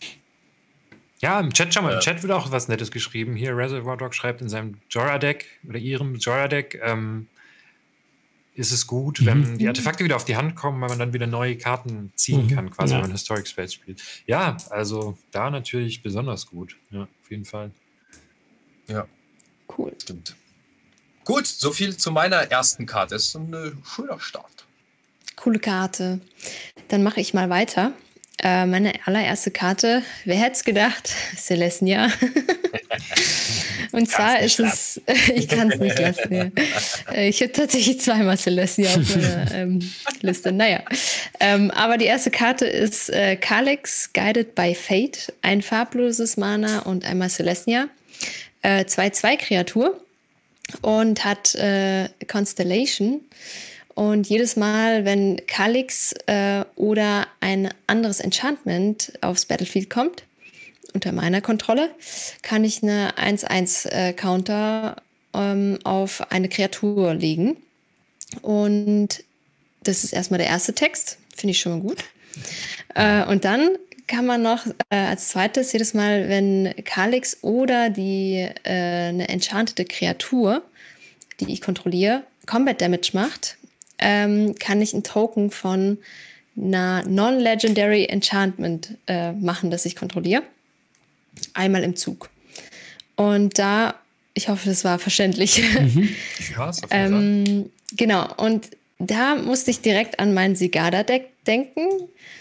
[1.19, 1.99] Ja, im Chat, schau mal, im Ja.
[2.01, 3.35] Chat wird auch was Nettes geschrieben.
[3.35, 7.27] Hier, Reservoir Dog schreibt in seinem Jorah-Deck oder ihrem Jorah-Deck, ähm,
[8.53, 11.27] ist es gut, wenn die Artefakte wieder auf die Hand kommen, weil man dann wieder
[11.27, 12.49] neue Karten ziehen Mhm.
[12.55, 12.97] kann, quasi, Ja.
[12.99, 14.01] wenn man Historic Spells spielt.
[14.25, 16.75] Ja, also da natürlich besonders gut.
[16.89, 17.69] Ja, auf jeden Fall.
[18.87, 19.07] Ja,
[19.77, 19.93] Cool.
[20.01, 20.35] stimmt.
[21.23, 23.15] Gut, so viel zu meiner ersten Karte.
[23.15, 24.65] Ist ein äh, schöner Start.
[25.35, 26.19] Coole Karte.
[26.87, 27.91] Dann mache ich mal weiter.
[28.43, 31.11] Äh, meine allererste Karte, wer hätte es gedacht?
[31.35, 32.11] Celestia.
[33.91, 35.01] Und zwar ist es,
[35.33, 36.33] ich kann es nicht lassen.
[36.33, 37.13] Ja.
[37.13, 40.51] Äh, Ich habe tatsächlich zweimal Celestia auf meiner ähm, Liste.
[40.51, 40.83] Naja.
[41.39, 45.33] Ähm, aber die erste Karte ist äh, Kalix Guided by Fate.
[45.41, 47.87] Ein farbloses Mana und einmal Celestia.
[48.63, 49.97] 2-2-Kreatur
[50.81, 53.21] und hat äh, Constellation.
[53.97, 60.21] Und jedes Mal, wenn Kalix äh, oder ein anderes Enchantment aufs Battlefield kommt,
[60.93, 61.89] unter meiner Kontrolle,
[62.43, 64.97] kann ich eine 1-1-Counter
[65.33, 67.57] ähm, auf eine Kreatur legen.
[68.43, 69.23] Und
[69.81, 72.03] das ist erstmal der erste Text, finde ich schon mal gut.
[72.93, 78.47] Äh, und dann kann man noch äh, als zweites jedes Mal, wenn Kalix oder die
[78.63, 78.69] äh,
[79.09, 80.61] eine enchantete Kreatur,
[81.39, 83.57] die ich kontrolliere, Combat Damage macht,
[83.99, 85.97] ähm, kann ich ein Token von
[86.55, 90.43] einer Non-Legendary Enchantment äh, machen, das ich kontrolliere.
[91.53, 92.29] Einmal im Zug.
[93.15, 93.95] Und da,
[94.33, 95.61] ich hoffe, das war verständlich.
[96.55, 96.85] Ja, ist.
[96.89, 101.81] Ähm, genau, und da musste ich direkt an mein Sigada-Deck denken,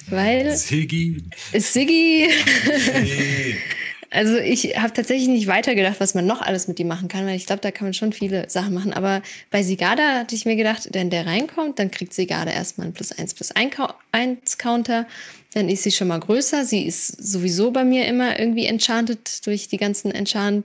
[0.09, 1.23] weil Siggi.
[1.53, 2.29] Siggi,
[4.11, 7.37] also ich habe tatsächlich nicht weitergedacht, was man noch alles mit ihm machen kann, weil
[7.37, 8.93] ich glaube, da kann man schon viele Sachen machen.
[8.93, 12.93] Aber bei Sigada hatte ich mir gedacht, wenn der reinkommt, dann kriegt Sigada erstmal ein
[12.93, 15.07] plus 1 plus 1 Counter.
[15.55, 16.65] Dann ist sie schon mal größer.
[16.65, 20.65] Sie ist sowieso bei mir immer irgendwie enchanted durch die ganzen Enchant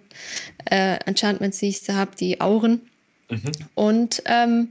[0.70, 2.82] äh, Enchantments, die ich da habe, die Auren.
[3.76, 4.70] Und ähm,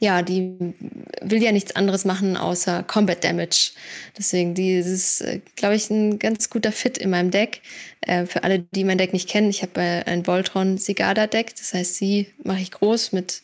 [0.00, 0.74] ja, die
[1.20, 3.72] will ja nichts anderes machen außer Combat Damage.
[4.16, 7.62] Deswegen, dieses, äh, glaube ich, ein ganz guter Fit in meinem Deck.
[8.02, 11.54] Äh, für alle, die mein Deck nicht kennen, ich habe äh, ein Voltron Sigada Deck.
[11.56, 13.42] Das heißt, sie mache ich groß mit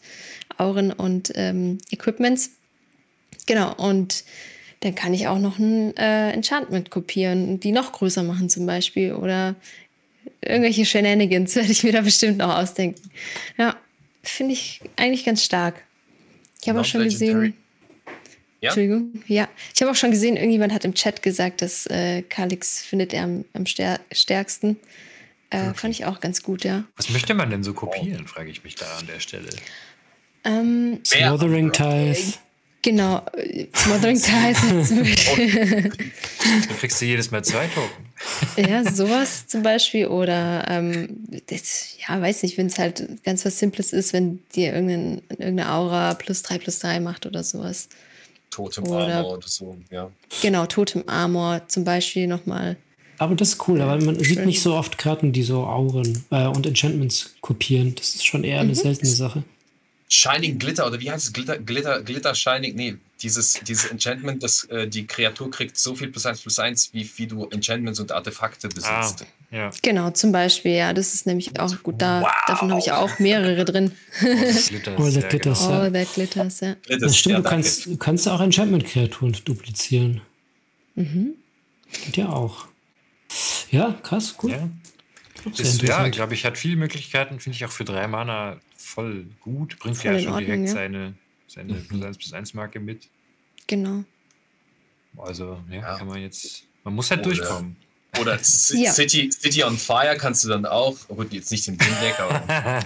[0.57, 2.51] Auren und ähm, Equipments.
[3.47, 4.25] Genau, und
[4.81, 8.64] dann kann ich auch noch ein äh, Enchantment kopieren und die noch größer machen zum
[8.64, 9.14] Beispiel.
[9.14, 9.57] Oder
[10.40, 13.11] irgendwelche Shenanigans werde ich mir da bestimmt noch ausdenken.
[13.59, 13.77] Ja,
[14.23, 15.83] finde ich eigentlich ganz stark.
[16.64, 17.55] Ich habe auch schon gesehen.
[18.61, 18.70] Ja?
[18.70, 19.22] Entschuldigung.
[19.27, 23.12] Ja, ich habe auch schon gesehen, irgendjemand hat im Chat gesagt, dass äh, Kalix findet
[23.12, 24.79] er am, am stär stärksten.
[25.50, 26.85] Äh, Fand ich auch ganz gut, ja.
[26.96, 29.50] Was möchte man denn so kopieren, frage ich mich da an der Stelle.
[30.44, 31.70] Ähm, Smothering
[32.81, 35.90] genau, äh, Smothering Tithe zum Beispiel.
[35.90, 38.04] Du kriegst du jedes Mal zwei Token.
[38.57, 40.07] ja, sowas zum Beispiel.
[40.07, 44.72] Oder, ähm, das, ja, weiß nicht, wenn es halt ganz was Simples ist, wenn dir
[44.72, 47.88] irgendein, irgendeine Aura plus 3 plus 3 macht oder sowas.
[48.50, 50.11] Totem Oder- Armor oder so, ja.
[50.42, 52.77] Genau, Totem Armor zum Beispiel nochmal.
[53.18, 56.46] Aber das ist cool, aber man sieht nicht so oft Karten, die so Auren äh,
[56.46, 57.94] und Enchantments kopieren.
[57.94, 58.68] Das ist schon eher Mhm.
[58.70, 59.44] eine seltene Sache.
[60.14, 61.33] Shining Glitter oder wie heißt es?
[61.33, 62.74] Glitter, Glitter, Glitter Shining?
[62.77, 66.90] Nee, dieses, dieses Enchantment, das äh, die Kreatur kriegt so viel plus 1 plus 1,
[66.92, 69.27] wie, wie du Enchantments und Artefakte Ah, besitzt.
[69.50, 69.70] ja.
[69.83, 72.00] Genau, zum Beispiel, ja, das ist nämlich auch gut.
[72.00, 72.29] Da, Wow.
[72.46, 73.92] Davon habe ich auch mehrere drin.
[74.20, 75.61] Glitter Oh, ist that sehr glitters.
[75.66, 75.87] genau.
[75.87, 76.74] Oh, that glitters, ja.
[76.74, 80.20] Glitter, Das stimmt, ja, du kannst, du kannst auch Enchantment-Kreaturen duplizieren.
[80.94, 81.35] Mhm.
[82.05, 82.66] Geht ja auch.
[83.70, 84.50] Ja, krass, cool.
[84.53, 84.68] Ja.
[85.59, 88.61] Ist, ja, glaube ich, hat viele Möglichkeiten, finde ich auch für drei Mana
[88.95, 89.79] voll gut.
[89.79, 90.73] Bringt Voll ja schon Ordnung, direkt ja.
[90.75, 91.15] seine,
[91.49, 93.09] seine plus 1 plus 1 Marke mit.
[93.67, 94.05] Genau.
[95.17, 95.97] Also, ja, Ja.
[95.99, 96.65] kann man jetzt.
[96.85, 97.77] Man muss halt Oder- durchkommen.
[98.21, 98.37] Oder
[98.75, 98.93] Ja.
[98.93, 102.85] City, City on Fire kannst du dann auch, gut, jetzt nicht im Winddeck, aber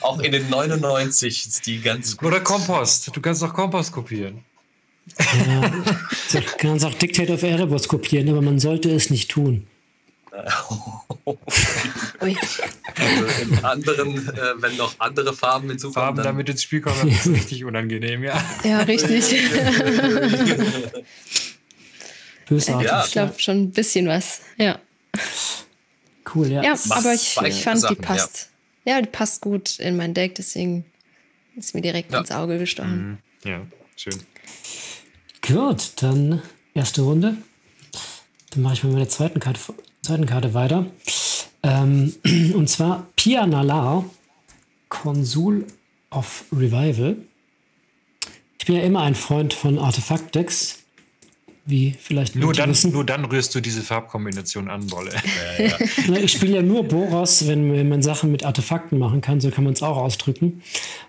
[0.00, 2.28] auch in den 99 ist die ganz gut.
[2.28, 3.14] Oder Kompost.
[3.14, 4.44] Du kannst auch Kompost kopieren.
[5.18, 5.60] Ja,
[6.32, 9.66] du kannst auch Dictate of Erebos kopieren, aber man sollte es nicht tun.
[12.20, 16.96] Also im anderen, äh, wenn noch andere Farben hinzukommen, Farben dann damit ins Spiel kommen,
[17.08, 18.42] das ist richtig unangenehm, ja.
[18.64, 19.24] Ja, richtig.
[22.48, 22.86] Bösartig.
[22.88, 23.04] Ja.
[23.04, 24.40] ich glaube schon ein bisschen was.
[24.56, 24.78] Ja.
[26.34, 26.62] Cool, ja.
[26.62, 28.50] Ja, aber ich, ich fand, Sachen, die passt.
[28.84, 29.00] Ja.
[29.00, 30.84] die passt gut in mein Deck, deswegen
[31.56, 32.20] ist mir direkt Ja.
[32.20, 33.18] ins Auge gestochen.
[33.44, 33.60] Ja,
[33.96, 34.18] schön.
[35.46, 36.42] Gut, dann
[36.74, 37.36] erste Runde.
[38.50, 39.60] Dann mache ich mal mit der zweiten Karte,
[40.08, 40.86] zweiten Karte weiter.
[41.62, 42.14] Ähm,
[42.54, 44.04] und zwar Pia Nalar,
[44.88, 45.66] Konsul
[46.10, 47.16] of Revival.
[48.58, 50.78] Ich bin ja immer ein Freund von Artefakt-Decks,
[51.66, 52.92] wie vielleicht Nur dann, wissen.
[52.92, 55.10] nur dann rührst du diese Farbkombination an, Wolle.
[56.08, 59.50] Na, Ich spiele ja nur Boros, wenn, wenn man Sachen mit Artefakten machen kann, so
[59.50, 60.62] kann man es auch ausdrücken.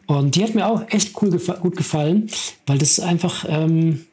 [0.08, 2.30] Und die hat mir auch echt cool gefa gut gefallen,
[2.68, 4.06] weil das ist einfach ähm,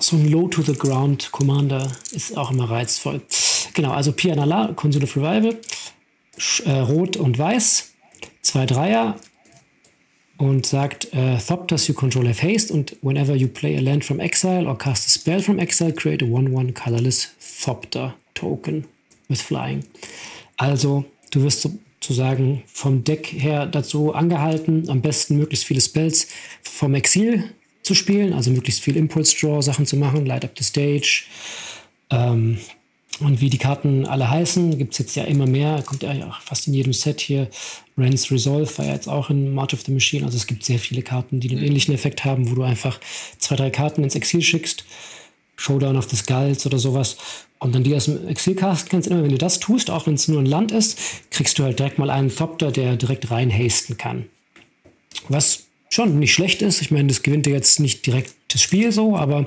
[0.00, 3.20] so ein Low-to-the-Ground Commander ist auch immer reizvoll.
[3.74, 5.58] Genau, also Pianala, Consul of Revival,
[6.64, 7.92] äh, Rot und Weiß,
[8.42, 9.16] zwei Dreier
[10.38, 14.20] und sagt, äh, Thopters you control have haste und whenever you play a land from
[14.20, 17.34] exile or cast a spell from exile, create a 1-1 colorless
[17.64, 18.86] Thopter token
[19.28, 19.84] with flying.
[20.56, 26.28] Also, du wirst sozusagen vom Deck her dazu angehalten, am besten möglichst viele Spells
[26.62, 27.50] vom Exil
[27.82, 31.24] zu spielen, also möglichst viel Impulse Draw Sachen zu machen, Light Up the Stage.
[32.10, 32.58] Ähm,
[33.20, 36.40] und wie die Karten alle heißen, gibt es jetzt ja immer mehr, kommt ja auch
[36.40, 37.48] fast in jedem Set hier.
[37.96, 40.24] Rens Resolve war ja jetzt auch in March of the Machine.
[40.24, 42.98] Also es gibt sehr viele Karten, die den ähnlichen Effekt haben, wo du einfach
[43.38, 44.84] zwei, drei Karten ins Exil schickst.
[45.56, 47.16] Showdown of the Skulls oder sowas.
[47.60, 49.08] Und dann die aus dem Exil casten kannst.
[49.08, 50.98] Immer wenn du das tust, auch wenn es nur ein Land ist,
[51.30, 54.26] kriegst du halt direkt mal einen Thopter, der direkt rein hasten kann.
[55.28, 56.82] Was schon nicht schlecht ist.
[56.82, 59.46] Ich meine, das gewinnt dir jetzt nicht direkt das Spiel so, aber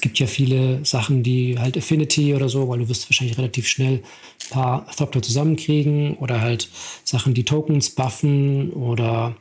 [0.00, 3.68] es gibt ja viele Sachen, die halt Affinity oder so, weil du wirst wahrscheinlich relativ
[3.68, 6.70] schnell ein paar Thopter zusammenkriegen oder halt
[7.04, 9.36] Sachen, die Tokens buffen oder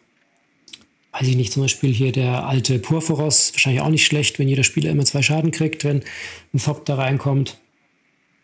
[1.13, 4.65] weiß ich nicht, zum Beispiel hier der alte Purphoros, wahrscheinlich auch nicht schlecht, wenn jeder
[4.65, 6.03] Spieler immer zwei Schaden kriegt, wenn
[6.53, 7.57] ein Thopter reinkommt.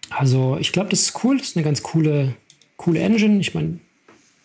[0.09, 2.33] Also ich glaube, das ist cool, das ist eine ganz coole,
[2.77, 3.41] coole Engine.
[3.41, 3.79] Ich meine,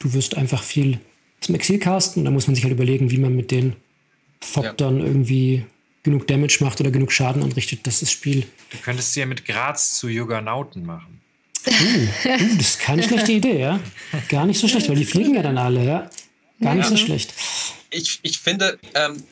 [0.00, 0.98] du wirst einfach viel
[1.38, 3.76] zum Exil casten, da muss man sich halt überlegen, wie man mit den
[4.40, 5.66] Thoptern irgendwie
[6.02, 8.46] genug Damage macht oder genug Schaden anrichtet, dass das Spiel.
[8.70, 11.20] Du könntest sie ja mit Graz zu Juggernauten machen.
[11.66, 13.80] Uh, das ist keine schlechte Idee, ja.
[14.28, 16.10] Gar nicht so schlecht, weil die fliegen ja dann alle, ja.
[16.60, 17.34] Gar nicht so schlecht.
[17.90, 19.22] ich, ich finde, ähm,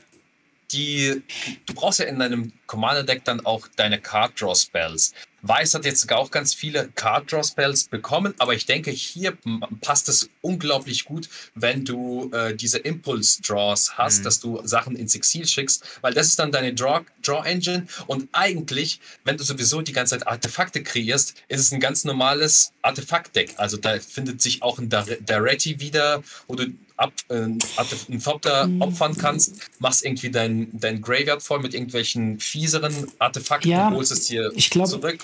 [0.73, 1.23] die,
[1.67, 5.15] du brauchst ja in deinem Commander-Deck dann auch deine Card-Draw-Spells.
[5.43, 9.37] Weiß hat jetzt auch ganz viele Card-Draw-Spells bekommen, aber ich denke, hier
[9.81, 15.47] passt es unglaublich gut, wenn du äh, diese Impulse-Draws hast, dass du Sachen ins Exil
[15.47, 20.19] schickst, weil das ist dann deine Draw- Draw-Engine und eigentlich, wenn du sowieso die ganze
[20.19, 23.55] Zeit Artefakte kreierst, ist es ein ganz normales Artefakt-Deck.
[23.59, 26.67] Also da findet sich auch ein Dar- Daretti wieder, wo du
[26.99, 27.35] ab, äh,
[27.77, 33.71] Artef- einen Thopter opfern kannst, machst irgendwie dein, dein Graveyard voll mit irgendwelchen fieseren Artefakten,
[33.71, 35.21] Ja, holst es dir ich glaub, zurück.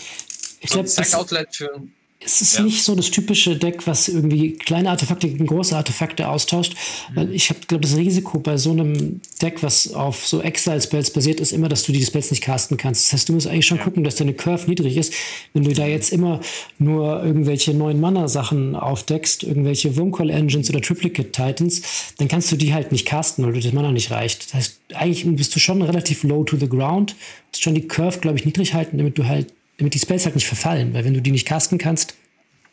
[0.60, 1.82] Ich So glaube, es, Sack-Outlet für.
[2.20, 2.64] Es ist ja.
[2.64, 6.74] nicht so das typische Deck, was irgendwie kleine Artefakte gegen große Artefakte austauscht.
[7.14, 11.40] Weil ich habe, glaube das Risiko bei so einem Deck, was auf so Exile-Spells basiert,
[11.40, 13.06] ist immer, dass du die Spells nicht casten kannst.
[13.06, 15.12] Das heißt, du musst eigentlich schon gucken, dass deine Curve niedrig ist.
[15.52, 16.40] Wenn du da jetzt immer
[16.78, 21.82] nur irgendwelche neuen Mana-Sachen aufdeckst, irgendwelche Wurmcoil-Engines oder Triplicate-Titans,
[22.18, 24.46] dann kannst du die halt nicht casten, weil du das Mana nicht reicht.
[24.46, 27.16] Das heißt, eigentlich bist du schon relativ low to the ground.
[27.52, 30.34] musst schon die Curve, glaube ich, niedrig halten, damit du halt, damit die Spells halt
[30.34, 30.94] nicht verfallen.
[30.94, 32.14] Weil wenn du die nicht casten kannst,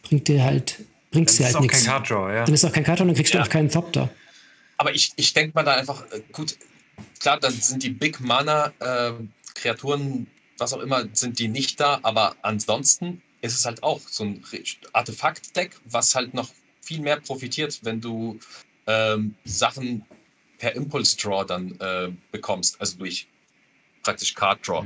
[0.03, 1.77] bringt dir halt, bringt Das dir ist halt auch nichts.
[1.83, 2.45] kein Card Draw, ja.
[2.45, 3.41] Dann ist auch kein Karton, dann kriegst Ja.
[3.41, 4.09] du auch keinen Thopter.
[4.77, 6.57] Aber ich, ich denke mal da einfach, äh, gut,
[7.19, 9.13] klar, dann sind die Big Mana äh,
[9.55, 14.23] Kreaturen, was auch immer, sind die nicht da, aber ansonsten ist es halt auch so
[14.23, 14.43] ein
[14.93, 16.49] Artefakt-Deck, was halt noch
[16.81, 18.39] viel mehr profitiert, wenn du
[18.87, 20.05] ähm, Sachen
[20.57, 23.27] per Impulse Draw dann äh, bekommst, also durch
[24.03, 24.83] praktisch Card Draw.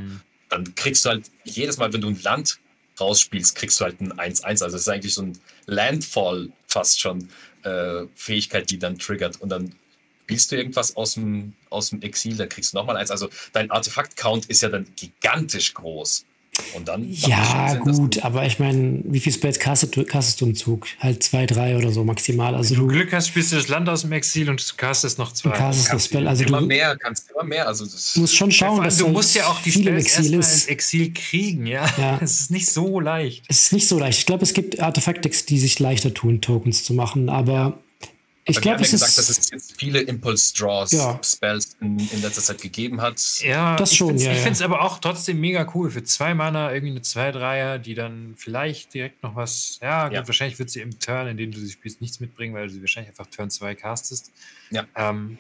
[0.49, 2.59] Dann kriegst du halt jedes Mal, wenn du ein Land
[2.99, 4.45] rausspielst, kriegst du halt ein 1-1.
[4.63, 7.29] Also es ist eigentlich so ein Landfall fast schon
[7.63, 9.41] äh, Fähigkeit, die dann triggert.
[9.41, 9.75] Und dann
[10.23, 13.11] spielst du irgendwas aus dem, aus dem Exil, dann kriegst du nochmal eins.
[13.11, 16.25] Also dein Artefakt-Count ist ja dann gigantisch groß.
[16.75, 17.05] Und dann.
[17.09, 20.87] Ja, Sinn, gut, aber ich meine, wie viel Spells castest du, castest du im Zug?
[20.99, 22.55] Halt zwei, drei oder so maximal.
[22.55, 24.75] Also Wenn du du, Glück hast, spielst du das Land aus dem Exil und du
[24.77, 25.49] castest noch du zwei.
[25.51, 26.23] castest das kannst Spell.
[26.23, 27.67] du Also immer du mehr, kannst immer mehr.
[27.67, 30.65] Also das musst schon schauen, dass du musst ja auch die Spells Exil ins.
[30.65, 31.85] Exil kriegen, ja.
[31.97, 32.19] Ja.
[32.25, 33.45] Es ist nicht so leicht.
[33.47, 34.19] Es ist nicht so leicht.
[34.19, 37.79] Ich glaube, es gibt Artefaktdecks, die sich leichter tun, Tokens zu machen, aber
[38.47, 39.17] ich glaube, haben ja es gesagt, ist.
[39.17, 41.19] dass es jetzt viele Impulse-Draws, Ja.
[41.23, 43.19] Spells in, in letzter Zeit gegeben hat.
[43.41, 44.43] Ja, Das ich schon, find's- ja, Ich ja.
[44.43, 45.89] finde es aber auch trotzdem mega cool.
[45.89, 49.79] Für zwei Mana irgendwie eine 2-3er, die dann vielleicht direkt noch was.
[49.81, 52.67] Ja, gut, wahrscheinlich wird sie im Turn, in dem du sie spielst, nichts mitbringen, weil
[52.67, 54.31] du sie wahrscheinlich einfach Turn 2 castest.
[54.69, 54.85] Ja.
[54.95, 55.39] Ähm,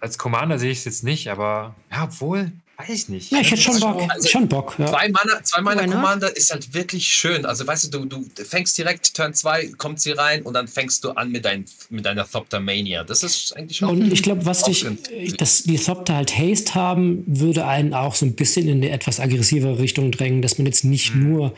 [0.00, 3.32] als Commander sehe ich es jetzt nicht, aber ja, obwohl, weiß ich nicht.
[3.32, 4.10] Ja, ich hätte schon Das ist Bock.
[4.10, 4.74] Also, schon Bock.
[4.78, 4.86] Ja.
[4.86, 5.84] Zwei Mana, zwei Mana?
[5.86, 7.44] Commander ist halt wirklich schön.
[7.44, 11.02] Also weißt du, du, du fängst direkt Turn 2, kommt sie rein und dann fängst
[11.04, 13.02] du an mit, dein, mit deiner Thopter Mania.
[13.04, 13.88] Das ist eigentlich schon.
[13.90, 15.00] Und ich glaube, was dich, ganz-
[15.38, 19.18] dass die Thopter halt Haste haben, würde einen auch so ein bisschen in eine etwas
[19.18, 21.54] aggressivere Richtung drängen, dass man jetzt nicht nur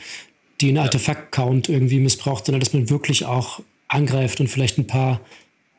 [0.62, 5.20] den Artefakt-Count irgendwie missbraucht, sondern dass man wirklich auch angreift und vielleicht ein paar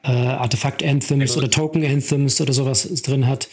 [0.04, 1.50] äh, Artefakt-Anthems Ja, oder.
[1.50, 3.48] Token-Anthems oder sowas drin hat.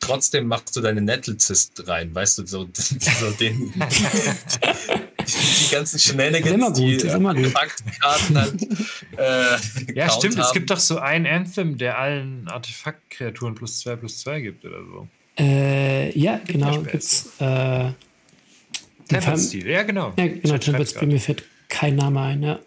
[0.00, 3.72] Trotzdem machst du deine Nettle-Cyst rein, weißt du, so, so den,
[5.26, 7.26] die ganzen Shenanigans, Immer gut, die gut.
[7.26, 8.54] Artefaktkarten halt.
[9.18, 10.38] Äh, Ja, stimmt.
[10.38, 10.54] Es haben.
[10.54, 15.08] gibt doch so einen Anthem, der allen Artefakt-Kreaturen plus 2 plus 2 gibt oder so.
[15.38, 16.80] Äh, ja, genau.
[16.82, 17.90] Gibt's, äh,
[19.08, 20.12] Tempest-Stil, ja, genau.
[20.16, 22.58] ja, genau, Tempest, mir fällt kein Name ein, ja.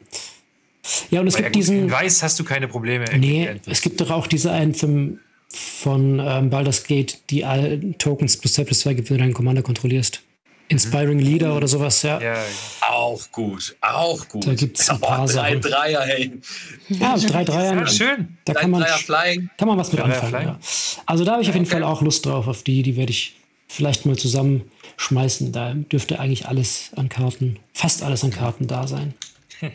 [1.12, 1.36] Ja, und es.
[1.36, 1.78] Ja, gibt gut, diesen.
[1.84, 3.06] in Weiß hast du keine Probleme.
[3.18, 5.20] Nee, es gibt doch auch diese Anthem
[5.54, 9.34] von ähm, Baldur's Gate, die all Tokens plus 2 plus 2 gibt, wenn du deinen
[9.34, 10.22] Commander kontrollierst.
[10.70, 12.22] Inspiring Leader oder sowas, ja.
[12.22, 12.44] Ja, Ja,
[12.88, 14.48] Auch gut, auch gut.
[14.48, 15.62] Da gibt's ein paar drei Sachen.
[15.62, 16.32] Dreier, hey.
[17.02, 18.38] also drei Dreier, ja schön.
[18.46, 19.50] da Drei kann man, Dreier Flying.
[19.58, 20.48] kann man was mit Drei anfangen.
[20.48, 20.60] Ja.
[21.06, 21.74] Also da habe ich auf jeden okay.
[21.82, 23.36] Fall auch Lust drauf, auf die, die werde ich
[23.68, 25.52] vielleicht mal zusammenschmeißen.
[25.52, 29.14] Da dürfte eigentlich alles an Karten, fast alles an Karten da sein.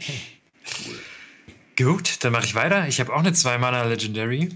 [1.78, 2.88] Gut, dann mache ich weiter.
[2.88, 4.48] Ich habe auch eine 2-Mana Legendary.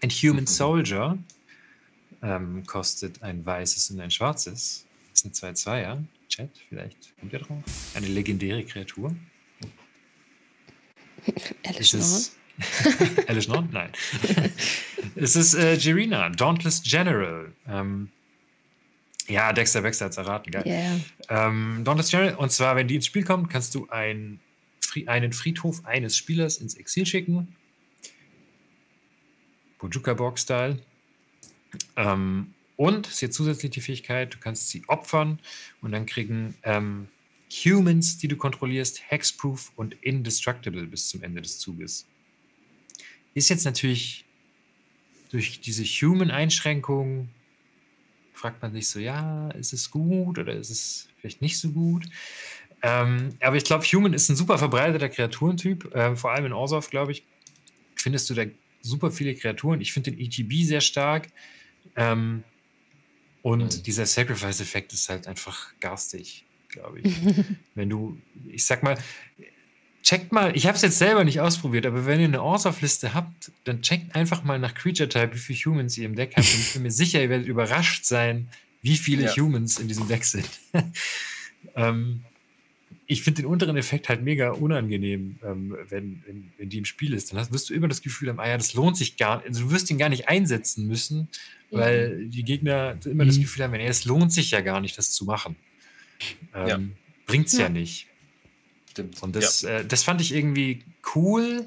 [0.00, 1.18] Inhuman Soldier
[2.22, 4.84] ähm, kostet ein weißes und ein schwarzes.
[5.12, 6.04] Ist eine 2-2er.
[6.28, 7.62] Chat, vielleicht kommt ihr drauf.
[7.94, 9.14] Eine legendäre Kreatur.
[11.64, 12.36] Alice Es ist.
[13.28, 13.48] Alice?
[13.48, 13.90] Nein.
[15.14, 17.52] es ist äh, Jirina, Dauntless General.
[17.68, 18.10] Ähm,
[19.28, 20.64] ja, Dexter Wexter hat es erraten, geil.
[20.66, 21.00] Yeah.
[21.28, 24.40] Ähm, Dauntless General, und zwar, wenn die ins Spiel kommt, kannst du ein,
[25.06, 27.54] einen Friedhof eines Spielers ins Exil schicken.
[29.78, 30.78] Bojuka-Borg-Style.
[31.96, 35.40] Ähm, und sie hat zusätzlich die Fähigkeit, du kannst sie opfern
[35.82, 37.08] und dann kriegen ähm,
[37.64, 42.06] Humans, die du kontrollierst, Hexproof und Indestructible bis zum Ende des Zuges.
[43.34, 44.24] Ist jetzt natürlich
[45.30, 47.28] durch diese Human-Einschränkung
[48.32, 52.06] fragt man sich so, ja, ist es gut oder ist es vielleicht nicht so gut?
[52.82, 56.90] Ähm, aber ich glaube, Human ist ein super verbreiteter Kreaturentyp, äh, vor allem in Orsov,
[56.90, 57.24] glaube ich,
[57.96, 58.44] findest du da
[58.82, 59.80] super viele Kreaturen.
[59.80, 61.28] Ich finde den ETB sehr stark.
[61.96, 62.44] Ähm,
[63.42, 63.82] und Mhm.
[63.82, 67.04] dieser Sacrifice-Effekt ist halt einfach garstig, glaube ich.
[67.74, 68.98] Wenn du, ich sag mal,
[70.02, 73.52] checkt mal, ich habe es jetzt selber nicht ausprobiert, aber wenn ihr eine Orsov-Liste habt,
[73.64, 76.46] dann checkt einfach mal nach Creature-Type, wie viele Humans ihr im Deck habt.
[76.52, 78.48] Und ich bin mir sicher, ihr werdet überrascht sein,
[78.82, 79.36] wie viele Ja.
[79.36, 80.48] Humans in diesem Deck sind.
[81.74, 82.22] ähm,
[83.10, 87.14] ich finde den unteren Effekt halt mega unangenehm, ähm, wenn, wenn, wenn die im Spiel
[87.14, 87.32] ist.
[87.32, 89.48] Dann hast, wirst du immer das Gefühl haben, ah ja, das lohnt sich gar nicht.
[89.48, 91.28] Also du wirst ihn gar nicht einsetzen müssen,
[91.70, 93.42] weil die Gegner immer das Mhm.
[93.42, 95.56] Gefühl haben, es lohnt sich ja gar nicht, das zu machen.
[96.54, 96.80] Ähm, Ja.
[97.26, 97.64] Bringt's ja.
[97.64, 97.68] Ja.
[97.70, 98.06] nicht.
[98.90, 99.22] Stimmt.
[99.22, 100.82] Und das, äh, das fand ich irgendwie
[101.14, 101.66] cool,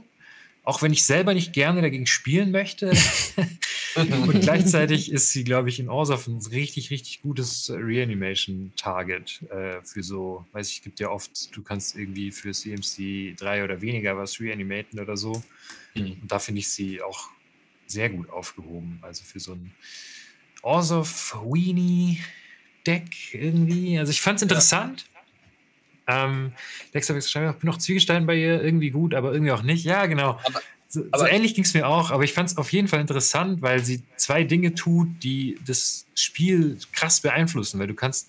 [0.63, 2.91] auch wenn ich selber nicht gerne dagegen spielen möchte.
[3.95, 9.81] Und gleichzeitig ist sie, glaube ich, in Orsov ein richtig, richtig gutes äh, Reanimation-Target äh,
[9.83, 13.81] für so, weiß ich, es gibt ja oft, du kannst irgendwie für CMC 3 oder
[13.81, 15.43] weniger was reanimaten oder so.
[15.93, 16.17] Mhm.
[16.21, 17.29] Und da finde ich sie auch
[17.87, 18.99] sehr gut aufgehoben.
[19.01, 19.73] Also für so ein
[20.61, 22.19] Orsov Weenie
[22.85, 23.99] Deck irgendwie.
[23.99, 25.05] Also ich fand es interessant.
[26.11, 26.51] Ähm,
[26.93, 29.85] Dexter Wechsel schreibt, ich bin noch Zwiegestein bei ihr, irgendwie gut, aber irgendwie auch nicht.
[29.85, 30.39] Ja, genau.
[30.43, 32.87] Aber- so, so aber- ähnlich ging es mir auch, aber ich fand es auf jeden
[32.89, 37.79] Fall interessant, weil sie zwei Dinge tut, die das Spiel krass beeinflussen.
[37.79, 38.27] Weil du kannst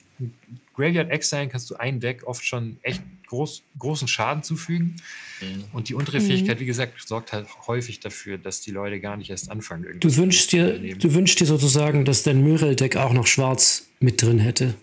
[0.77, 4.97] Graveyard Exile kannst du ein Deck oft schon echt groß, großen Schaden zufügen.
[5.41, 5.65] Mhm.
[5.73, 6.27] Und die untere Mhm.
[6.27, 9.99] Fähigkeit, wie gesagt, sorgt halt häufig dafür, dass die Leute gar nicht erst anfangen.
[9.99, 14.39] Du wünschst dir, du wünschst dir sozusagen, dass dein Myrel-Deck auch noch schwarz mit drin
[14.39, 14.75] hätte.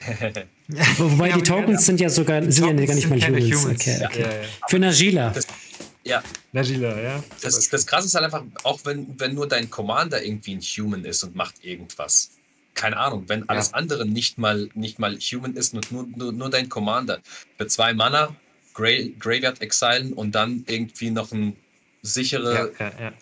[0.68, 3.44] Wobei Ja, die Tokens sind ja sogar sind ja gar nicht sind mal Humans.
[3.62, 3.80] Humans.
[3.80, 4.20] Okay, Ja, okay.
[4.22, 4.48] ja, ja.
[4.68, 5.30] Für Najila.
[5.30, 5.46] Das-
[6.04, 7.24] Ja, Najila, ja.
[7.42, 11.04] das, das Krasse ist halt einfach, auch wenn, wenn nur dein Commander irgendwie ein Human
[11.04, 12.30] ist und macht irgendwas,
[12.74, 16.50] keine Ahnung, wenn alles andere nicht mal, nicht mal human ist und nur, nur, nur
[16.50, 17.20] dein Commander.
[17.58, 18.34] Für zwei Mana
[18.74, 21.56] Gra Graveyard exilen und dann irgendwie noch ein
[22.02, 23.12] sichere Ja, ja, ja.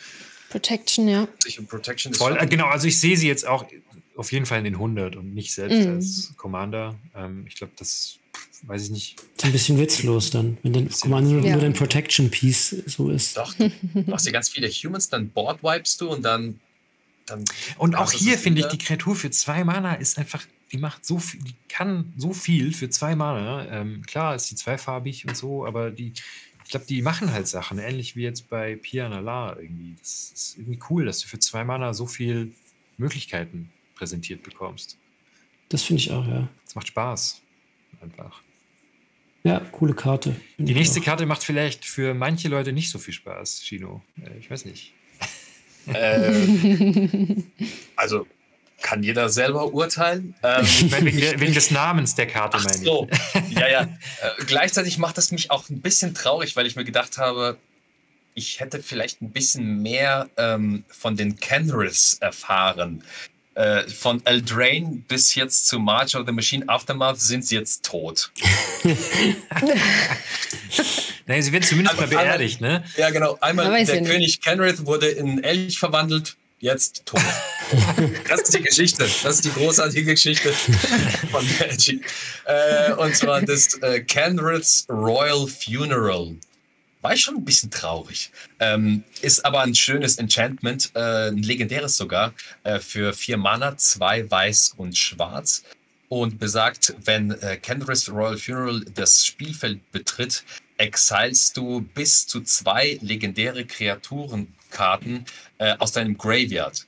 [0.51, 1.27] Protection, ja.
[1.43, 3.65] sichere Protection ist Voll, äh, genau, also ich sehe sie jetzt auch
[4.17, 5.95] auf jeden Fall in den 100 und nicht selbst Mhm.
[5.95, 6.95] als Commander.
[7.15, 8.19] Ähm, ich glaube, das
[8.63, 9.17] weiß ich nicht.
[9.37, 11.53] Ist ein bisschen witzlos dann, wenn dein Commander nur, witzlos.
[11.53, 11.69] nur Ja.
[11.69, 13.37] dein Protection Piece so ist.
[13.37, 13.71] Doch, du
[14.07, 16.61] machst dir ganz viele Humans, dann board wipest du und dann.
[17.27, 17.45] dann
[17.79, 21.19] Und auch hier finde ich, die Kreatur für zwei Mana ist einfach, die macht so
[21.19, 23.67] viel, die kann so viel für zwei Mana.
[23.69, 26.13] Ähm, klar ist die zweifarbig und so, aber die,
[26.65, 29.95] ich glaube, die machen halt Sachen, ähnlich wie jetzt bei Piana La irgendwie.
[30.01, 32.53] Das ist irgendwie cool, dass du für zwei Mana so viel
[32.97, 34.99] Möglichkeiten präsentiert bekommst.
[35.69, 36.49] Das finde ich auch, ja.
[36.65, 37.41] Das macht Spaß.
[38.01, 38.43] Einfach.
[39.43, 40.37] Ja, coole Karte.
[40.59, 41.05] Die nächste auch.
[41.05, 44.03] Karte macht vielleicht für manche Leute nicht so viel Spaß, Chino.
[44.23, 44.93] Äh, ich weiß nicht.
[45.87, 47.43] Äh,
[47.97, 48.27] also
[48.81, 50.35] kann jeder selber urteilen.
[50.43, 50.65] Ähm,
[51.05, 52.85] wegen, wegen des Namens der Karte, Ach meine ich.
[52.85, 53.09] so,
[53.51, 53.83] ja, ja.
[53.83, 57.59] Äh, gleichzeitig macht das mich auch ein bisschen traurig, weil ich mir gedacht habe,
[58.35, 63.03] ich hätte vielleicht ein bisschen mehr ähm, von den Kenriths erfahren.
[63.55, 68.33] Äh, von Eldraine bis jetzt zu March of the Machine Aftermath sind sie jetzt tot.
[71.27, 72.85] Naja, sie wird zumindest Also mal beerdigt, ne?
[72.97, 73.39] Ja, genau.
[73.41, 74.03] Einmal der.
[74.03, 77.21] König Kenrith wurde in Elch verwandelt, jetzt tot.
[78.29, 79.09] das ist die Geschichte.
[79.23, 80.53] Das ist die großartige Geschichte
[81.31, 82.05] von Magic.
[82.45, 86.37] Äh, und zwar das äh, Kenrith's Royal Funeral.
[87.05, 88.31] War ich schon ein bisschen traurig.
[88.61, 92.33] Ähm, ist aber ein schönes Enchantment, äh, ein legendäres sogar,
[92.63, 95.65] äh, für vier Mana, zwei weiß und schwarz.
[96.09, 100.45] Und besagt, wenn äh, Kenrith's Royal Funeral das Spielfeld betritt,
[100.79, 105.27] exilst du bis zu zwei legendäre Kreaturenkarten
[105.59, 106.87] äh, aus deinem Graveyard.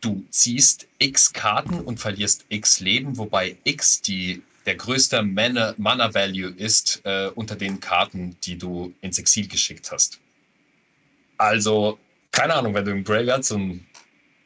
[0.00, 6.50] Du ziehst x Karten und verlierst x Leben, wobei x die, der größte Mana- Mana-Value
[6.56, 10.20] ist äh, unter den Karten, die du ins Exil geschickt hast.
[11.36, 11.98] Also,
[12.32, 13.86] keine Ahnung, wenn du im Graveyard so ein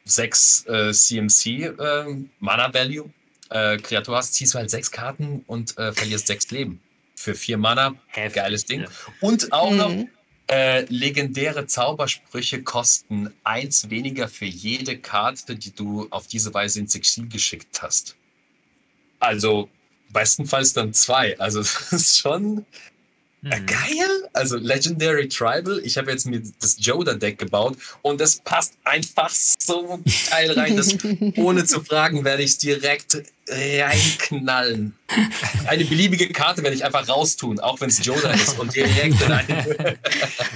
[0.05, 1.45] 6 äh, CMC
[1.77, 3.09] äh, Mana-Value
[3.49, 6.81] äh, Kreatur hast, ziehst du halt sechs Karten und äh, verlierst sechs Leben.
[7.15, 8.81] Für vier Mana, Heftig, geiles Ding.
[8.81, 8.87] ja.
[9.21, 10.09] Und auch noch Mhm.
[10.49, 16.95] äh, legendäre Zaubersprüche kosten eins weniger für jede Karte, die du auf diese Weise ins
[16.95, 18.15] Exil geschickt hast.
[19.19, 19.69] Also
[20.13, 21.37] bestenfalls dann zwei.
[21.39, 22.65] Also das ist schon
[23.45, 23.65] Mhm.
[23.65, 24.29] geil.
[24.31, 25.81] Also Legendary Tribal.
[25.83, 29.99] Ich habe jetzt mir das Joda-Deck gebaut und das passt einfach so
[30.31, 30.77] geil rein.
[30.77, 30.95] dass
[31.35, 34.93] ohne zu fragen werde ich es direkt reinknallen.
[35.67, 39.45] Eine beliebige Karte werde ich einfach raustun, auch wenn es Joda ist und direkt rein.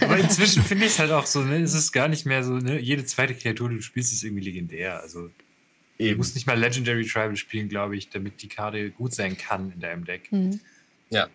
[0.01, 2.53] Aber inzwischen finde ich es halt auch so, ne, es ist gar nicht mehr so,
[2.53, 5.01] ne, jede zweite Kreatur, die du spielst, ist irgendwie legendär.
[5.01, 5.29] Also
[5.99, 6.17] Eben.
[6.17, 9.79] musst nicht mal Legendary Tribal spielen, glaube ich, damit die Karte gut sein kann in
[9.79, 10.31] deinem Deck.
[10.31, 10.59] Mhm.
[11.09, 11.27] Ja.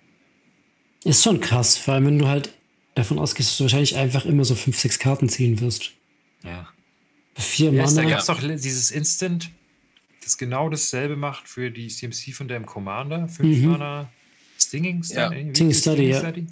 [1.05, 2.53] Ist schon krass, vor allem wenn du halt
[2.95, 5.93] davon ausgehst, dass du wahrscheinlich einfach immer so fünf, sechs Karten ziehen wirst.
[6.45, 6.69] Ja.
[7.35, 8.11] Vier Ja, ist, da Mana.
[8.11, 9.51] gab es doch dieses Instant,
[10.23, 13.27] das genau dasselbe macht für die CMC von deinem Commander.
[13.29, 13.71] Fünf Mhm.
[13.71, 14.11] Mana
[14.61, 15.19] Stinging Study.
[15.47, 15.55] Ja.
[15.55, 16.19] Stinging Study, ja.
[16.21, 16.47] Study?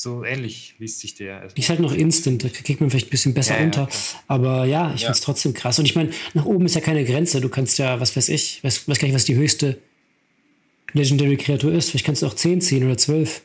[0.00, 1.48] So ähnlich liest sich der.
[1.48, 3.86] Die ist halt noch instant, da kriegt man vielleicht ein bisschen besser Ja, ja, unter.
[3.88, 4.22] klar.
[4.28, 5.08] Aber ja, ich Ja.
[5.08, 5.80] find's trotzdem krass.
[5.80, 7.40] Und ich meine, nach oben ist ja keine Grenze.
[7.40, 9.76] Du kannst ja, was weiß ich, weiß, weiß gar nicht, was die höchste
[10.92, 11.90] Legendary-Kreatur ist.
[11.90, 13.42] Vielleicht kannst du auch 10 ziehen oder 12.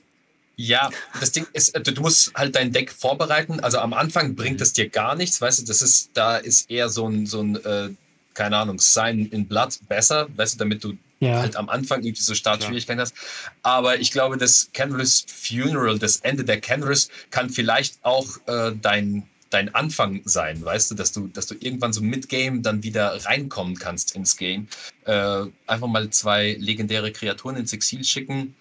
[0.56, 3.60] Ja, das Ding ist, äh, du du musst halt dein Deck vorbereiten.
[3.60, 6.90] Also am Anfang bringt es dir gar nichts, weißt du, das ist, da ist eher
[6.90, 7.90] so ein, so ein äh,
[8.36, 10.94] keine Ahnung, Sign in Blood besser, weißt du, damit du
[11.24, 11.40] Ja.
[11.42, 13.14] halt am Anfang irgendwie so Startschwierigkeiten hast.
[13.62, 19.24] Aber ich glaube, das Kenris Funeral, das Ende der Kenris, kann vielleicht auch äh, dein,
[19.50, 23.78] dein Anfang sein, weißt du, dass du, dass du irgendwann so Mid-Game dann wieder reinkommen
[23.78, 24.68] kannst ins Game.
[25.06, 28.56] Äh, einfach mal zwei legendäre Kreaturen ins Exil schicken.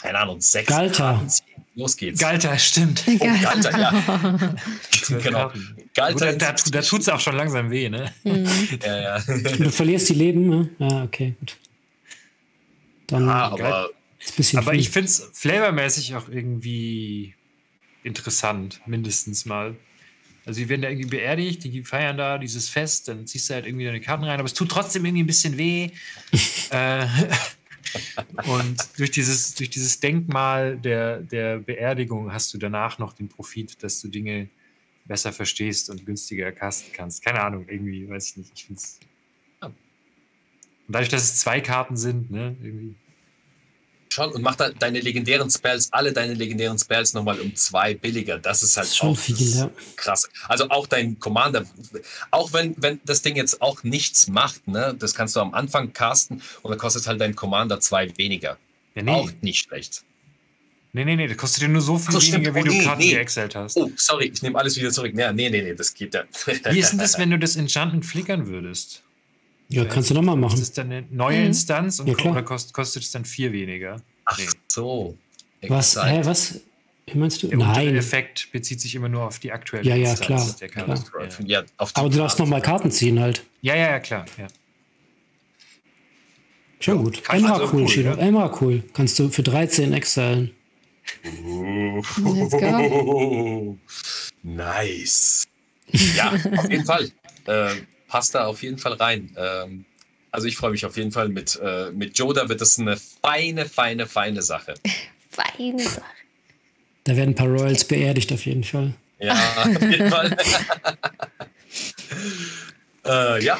[0.00, 1.30] Keine Ahnung, sechs ziehen.
[1.76, 2.20] Los geht's.
[2.20, 3.04] Galter, stimmt.
[3.06, 4.54] Oh, Galta, ja.
[5.22, 5.50] Genau.
[5.50, 8.12] Gut, da, da, da tut es auch schon langsam weh, ne?
[8.24, 9.22] Ja, ja.
[9.28, 10.70] Und du verlierst die Leben, ne?
[10.78, 11.56] Ja, okay, gut.
[13.06, 17.34] Dann ah, aber ist ein bisschen Aber ich finde es flavormäßig auch irgendwie
[18.02, 19.76] interessant, mindestens mal.
[20.44, 23.66] Also die werden da irgendwie beerdigt, die feiern da dieses Fest, dann ziehst du halt
[23.66, 25.90] irgendwie deine Karten rein, aber es tut trotzdem irgendwie ein bisschen weh.
[26.70, 27.06] äh,
[28.46, 33.82] und durch dieses, durch dieses Denkmal der, der Beerdigung hast du danach noch den Profit,
[33.82, 34.48] dass du Dinge
[35.04, 37.24] besser verstehst und günstiger erkasten kannst.
[37.24, 38.52] Keine Ahnung, irgendwie, weiß ich nicht.
[38.54, 39.00] Ich finde es.
[40.86, 42.94] Und dadurch, dass es zwei Karten sind, ne, irgendwie.
[44.08, 44.32] schon.
[44.32, 48.38] Und mach da deine legendären Spells, alle deine legendären Spells nochmal um zwei billiger.
[48.38, 49.70] Das ist halt Das ist schon auch viel, ja.
[49.96, 50.28] krass.
[50.48, 51.64] Also auch dein Commander,
[52.30, 55.92] auch wenn, wenn das Ding jetzt auch nichts macht, ne, das kannst du am Anfang
[55.92, 58.56] casten und dann kostet halt dein Commander zwei weniger.
[58.94, 59.10] Ja, nee.
[59.10, 60.04] Auch nicht schlecht.
[60.92, 62.84] nee, nee, nee, das kostet dir nur so viel so, weniger, wie Oh, du nee,
[62.84, 63.10] Karten nee.
[63.10, 63.76] geexcelt hast.
[63.76, 65.12] Oh, sorry, ich nehme alles wieder zurück.
[65.14, 66.22] Nee, nee, nee, nee das geht ja.
[66.70, 69.02] Wie ist denn das, wenn du das Enchanten flickern würdest?
[69.68, 70.60] Ja, kannst du nochmal Ist machen.
[70.60, 71.46] das dann eine neue Mhm.
[71.46, 72.32] Instanz und Ja, ko- klar.
[72.34, 74.00] oder kost, kostet es dann vier weniger?
[74.24, 74.46] Ach Nee.
[74.68, 75.16] so.
[75.68, 75.96] Was?
[76.02, 76.60] Hä, was?
[77.06, 77.48] Wie meinst du?
[77.48, 77.96] Der Nein.
[77.96, 80.86] Effekt bezieht sich immer nur auf die aktuelle Ja, ja, Instanz klar, der klar.
[80.86, 81.42] Karte.
[81.46, 81.62] Ja,
[81.94, 83.44] Aber du darfst nochmal Karten ziehen halt.
[83.62, 84.24] Ja, ja, ja, klar.
[84.38, 84.46] Ja.
[86.80, 87.24] Schon gut.
[87.24, 88.10] kann also cool, cool, Shido.
[88.10, 88.16] ja.
[88.16, 88.82] Emra cool.
[88.92, 90.50] Kannst du für 13 exilen.
[94.42, 95.44] Nice.
[96.16, 97.10] Ja, auf jeden Fall.
[97.46, 97.74] Äh,
[98.08, 99.34] passt da auf jeden Fall rein.
[99.36, 99.84] Ähm,
[100.30, 103.66] also ich freue mich auf jeden Fall mit, äh, mit Joda wird das eine feine,
[103.66, 104.74] feine, feine Sache.
[105.30, 106.02] Feine Sache.
[107.04, 108.94] Da werden ein paar Royals beerdigt auf jeden Fall.
[109.18, 110.34] Ja, auf jeden Fall.
[113.04, 113.58] äh, ja,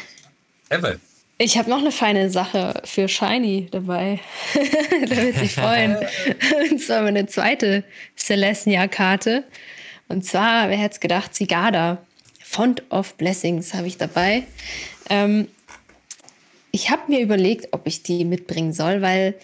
[0.70, 0.98] Evel.
[1.38, 4.20] Ich habe noch eine feine Sache für Shiny dabei.
[4.54, 5.98] da wird sich freuen.
[6.70, 7.84] Und zwar meine zweite
[8.16, 9.44] Celestia-Karte.
[10.08, 12.05] Und zwar, wer hätte es gedacht, Sigada.
[12.48, 14.44] Font of Blessings habe ich dabei.
[15.10, 15.48] Ähm,
[16.70, 19.34] ich habe mir überlegt, ob ich die mitbringen soll, weil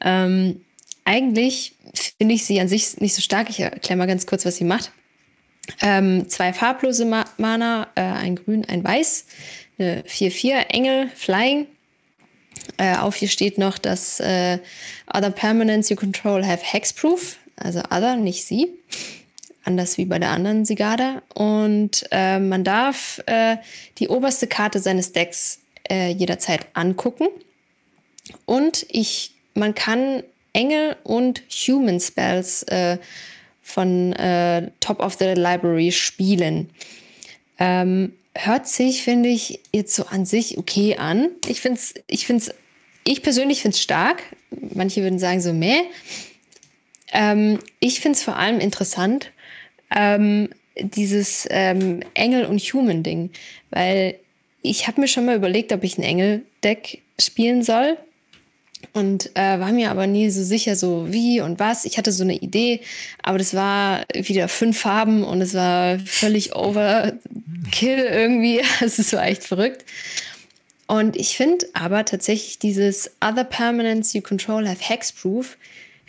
[0.00, 0.64] ähm,
[1.04, 1.74] eigentlich
[2.18, 3.50] finde ich sie an sich nicht so stark.
[3.50, 4.90] Ich erkläre mal ganz kurz, was sie macht.
[5.82, 9.26] Ähm, zwei farblose Ma Mana, äh, ein Grün, ein Weiß,
[9.78, 11.66] eine 4-4 Engel, Flying.
[12.78, 14.58] Äh, auf hier steht noch, dass äh,
[15.12, 18.68] Other Permanents you control have Hexproof, also Other, nicht sie.
[19.64, 21.22] Anders wie bei der anderen Sigada.
[21.34, 23.56] Und äh, man darf äh,
[23.98, 27.28] die oberste Karte seines Decks äh, jederzeit angucken.
[28.46, 32.98] Und ich, man kann Engel und Human Spells äh,
[33.62, 36.70] von äh, Top of the Library spielen.
[37.58, 41.28] Ähm, hört sich, finde ich, jetzt so an sich okay an.
[41.46, 42.54] Ich finde es, ich finde es,
[43.04, 44.22] ich persönlich finde es stark.
[44.74, 45.82] Manche würden sagen so, meh.
[47.12, 49.32] Ähm, ich finde es vor allem interessant,
[49.94, 53.30] ähm, dieses ähm, Engel- und Human-Ding.
[53.70, 54.16] Weil
[54.62, 57.96] ich habe mir schon mal überlegt, ob ich ein Engel-Deck spielen soll.
[58.92, 61.84] Und äh, war mir aber nie so sicher, so wie und was.
[61.84, 62.80] Ich hatte so eine Idee,
[63.22, 67.18] aber das war wieder fünf Farben und es war völlig overkill
[67.98, 68.62] irgendwie.
[68.80, 69.84] Es war echt verrückt.
[70.86, 75.56] Und ich finde aber tatsächlich dieses Other Permanents You Control Have Hexproof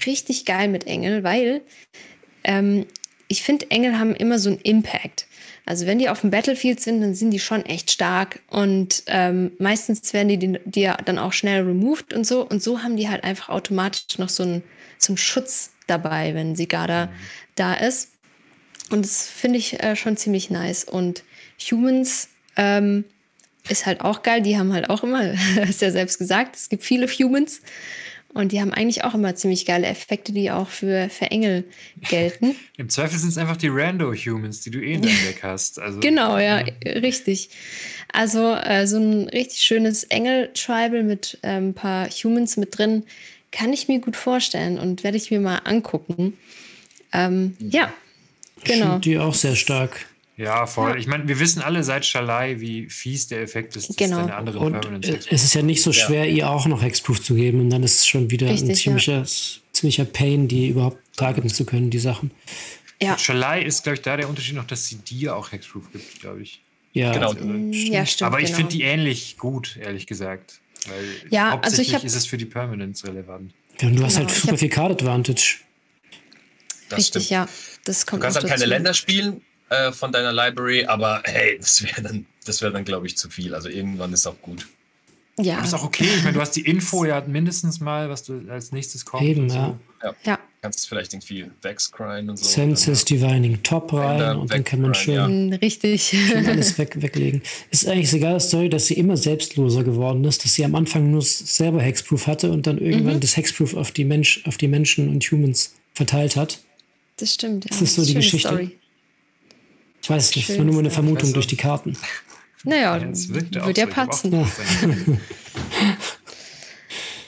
[0.08, 1.62] richtig geil mit Engel, weil
[2.44, 2.88] ähm,
[3.32, 5.26] ich finde, Engel haben immer so einen Impact.
[5.66, 9.54] Also wenn die auf dem Battlefield sind, dann sind die schon echt stark und ähm,
[9.58, 12.46] meistens werden die, ja dann auch schnell removed und so.
[12.46, 14.64] Und so haben die halt einfach automatisch noch so einen,
[14.98, 17.10] so einen Schutz dabei, wenn Sigada
[17.56, 18.12] da ist.
[18.90, 20.84] Und das finde ich äh, schon ziemlich nice.
[20.84, 21.24] Und
[21.72, 22.28] Humans
[22.58, 23.06] ähm,
[23.70, 24.42] ist halt auch geil.
[24.42, 25.22] Die haben halt auch immer,
[25.66, 27.62] hast ja selbst gesagt, es gibt viele Humans.
[28.34, 31.66] Und die haben eigentlich auch immer ziemlich geile Effekte, die auch für, für Engel
[32.10, 32.56] gelten.
[32.78, 35.80] Im Zweifel sind es einfach die Rando-Humans, die du eh in deinem Deck hast.
[35.80, 37.50] Also, Genau, ja, richtig.
[38.14, 43.04] Also äh, so ein richtig schönes Engel-Tribal mit äh, ein paar Humans mit drin,
[43.52, 46.38] kann ich mir gut vorstellen und werde ich mir mal angucken.
[47.12, 47.94] Ähm, ja,
[48.58, 48.92] Ich genau.
[48.92, 50.06] finde die auch sehr stark.
[50.42, 50.98] Ja, voll.
[51.00, 54.18] Ich meine, wir wissen alle seit Schalai, wie fies der Effekt ist, dass Genau.
[54.22, 57.22] deine andere Und Permanence äh, es ist ja nicht so schwer, ihr auch noch Hexproof
[57.22, 57.60] zu geben.
[57.62, 59.24] Und dann ist es schon wieder ein Richtig, ziemlicher,
[59.72, 62.32] ziemlicher Pain, die überhaupt targeten zu können, die Sachen.
[63.02, 66.20] Ja, Schalai ist, glaube ich, da der Unterschied noch, dass sie dir auch Hexproof gibt,
[66.22, 66.62] glaube ich.
[66.94, 67.34] Ja, Genau.
[67.34, 68.28] ja stimmt.
[68.28, 68.58] Aber ich genau.
[68.58, 70.60] finde die ähnlich gut, ehrlich gesagt.
[70.88, 73.54] Weil Ja, also hauptsächlich ich hab- ist es für die Permanence relevant.
[73.80, 75.58] Ja, und du hast Genau, halt ich super viel Card Advantage.
[76.90, 77.30] Das Richtig, stimmt.
[77.30, 77.48] ja.
[77.86, 78.70] Das Du kommt kannst noch halt keine dazu.
[78.70, 79.42] Länder spielen
[79.72, 83.30] äh, von deiner Library, aber hey, das wäre dann, das wäre dann, glaube ich, zu
[83.30, 83.56] viel.
[83.56, 84.68] Also irgendwann ist auch gut.
[85.40, 86.04] Ja, Aber ist auch okay.
[86.18, 89.24] Ich meine, du hast die Info ja mindestens mal, was du als nächstes kommt.
[89.24, 89.56] Eben, so.
[90.04, 90.16] ja.
[90.26, 90.40] ja.
[90.62, 92.46] Kannst vielleicht irgendwie Vexcrine und so.
[92.46, 95.58] Senses Divining Top rein und dann kann man schön, ja.
[95.58, 96.04] Richtig.
[96.04, 97.42] schön alles weg, weglegen.
[97.72, 101.22] Ist eigentlich egal, Story, dass sie immer selbstloser geworden ist, dass sie am Anfang nur
[101.22, 103.20] selber Hexproof hatte und dann irgendwann Mhm.
[103.22, 106.60] das Hexproof auf die, Mensch, auf die Menschen und Humans verteilt hat.
[107.18, 107.64] Das stimmt.
[107.64, 107.70] Ja.
[107.70, 108.50] Das ist so die Schöne Geschichte.
[108.50, 108.78] Story.
[110.04, 110.94] Ich weiß es nicht, das Schön war nur das.
[110.94, 111.98] Vermutung Also- durch die Karten.
[112.64, 114.48] Naja, Ja, es wird ja gedacht, dann-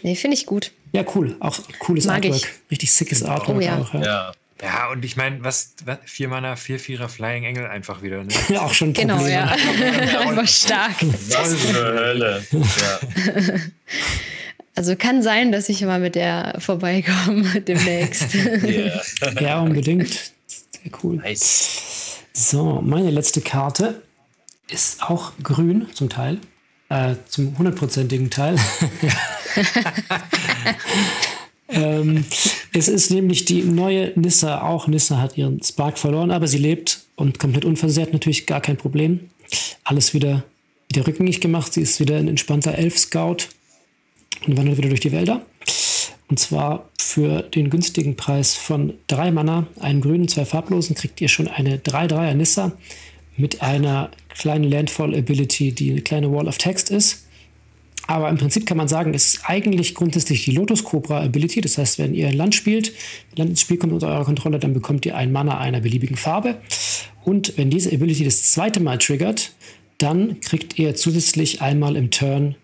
[0.03, 0.71] Nee, finde ich gut.
[0.91, 1.35] Ja, cool.
[1.39, 2.35] Auch cooles Mag Artwork.
[2.35, 2.71] ich.
[2.71, 3.77] Richtig sickes Artwork Oh ja.
[3.79, 3.93] auch.
[3.93, 4.01] Ja.
[4.03, 8.23] Ja, Ja, und ich meine, was, was vier Mana, vier Vierer Flying Engel einfach wieder.
[8.23, 8.33] Ne?
[8.49, 9.33] Ja, auch schon Genau, Probleme.
[9.35, 10.19] ja.
[10.19, 10.95] Einfach stark.
[11.01, 12.45] was zur Hölle.
[12.51, 13.53] Ja.
[14.75, 18.33] Also kann sein, dass ich mal mit der vorbeikomme demnächst.
[18.35, 19.01] Yeah.
[19.39, 20.09] Ja, unbedingt.
[20.47, 21.15] Sehr cool.
[21.17, 22.12] Nice.
[22.35, 24.01] So, meine letzte Karte
[24.67, 26.39] ist auch grün zum Teil.
[26.89, 28.57] Äh, zum hundertprozentigen Teil.
[31.69, 32.25] ähm,
[32.73, 34.61] es ist nämlich die neue Nissa.
[34.61, 38.13] Auch Nissa hat ihren Spark verloren, aber sie lebt und komplett unversehrt.
[38.13, 39.29] Natürlich gar kein Problem.
[39.83, 40.43] Alles wieder,
[40.91, 41.71] wieder rückgängig gemacht.
[41.71, 43.49] Sie ist wieder ein entspannter Elf-Scout
[44.47, 45.45] und wandert wieder durch die Wälder.
[46.29, 51.27] Und zwar für den günstigen Preis von drei Mana, einen grünen, zwei farblosen, kriegt ihr
[51.27, 52.71] schon eine 3-3er Nissa
[53.37, 57.27] mit einer kleinen Landfall Ability, die eine kleine Wall of Text ist.
[58.05, 61.61] Aber im Prinzip kann man sagen, es ist eigentlich grundsätzlich die Lotus Cobra Ability.
[61.61, 62.93] Das heißt, wenn ihr ein Land spielt,
[63.35, 66.57] Land ins Spiel kommt unter eurer Kontrolle, dann bekommt ihr ein Mana einer beliebigen Farbe.
[67.23, 69.53] Und wenn diese Ability das zweite Mal triggert,
[69.99, 72.55] dann kriegt ihr zusätzlich einmal im Turn,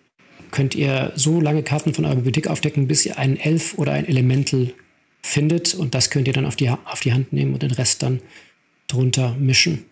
[0.51, 4.07] könnt ihr so lange Karten von eurer Bibliothek aufdecken, bis ihr einen Elf oder ein
[4.07, 4.73] Elemental
[5.21, 5.75] findet.
[5.75, 8.21] Und das könnt ihr dann auf die, auf die Hand nehmen und den Rest dann
[8.87, 9.85] drunter mischen.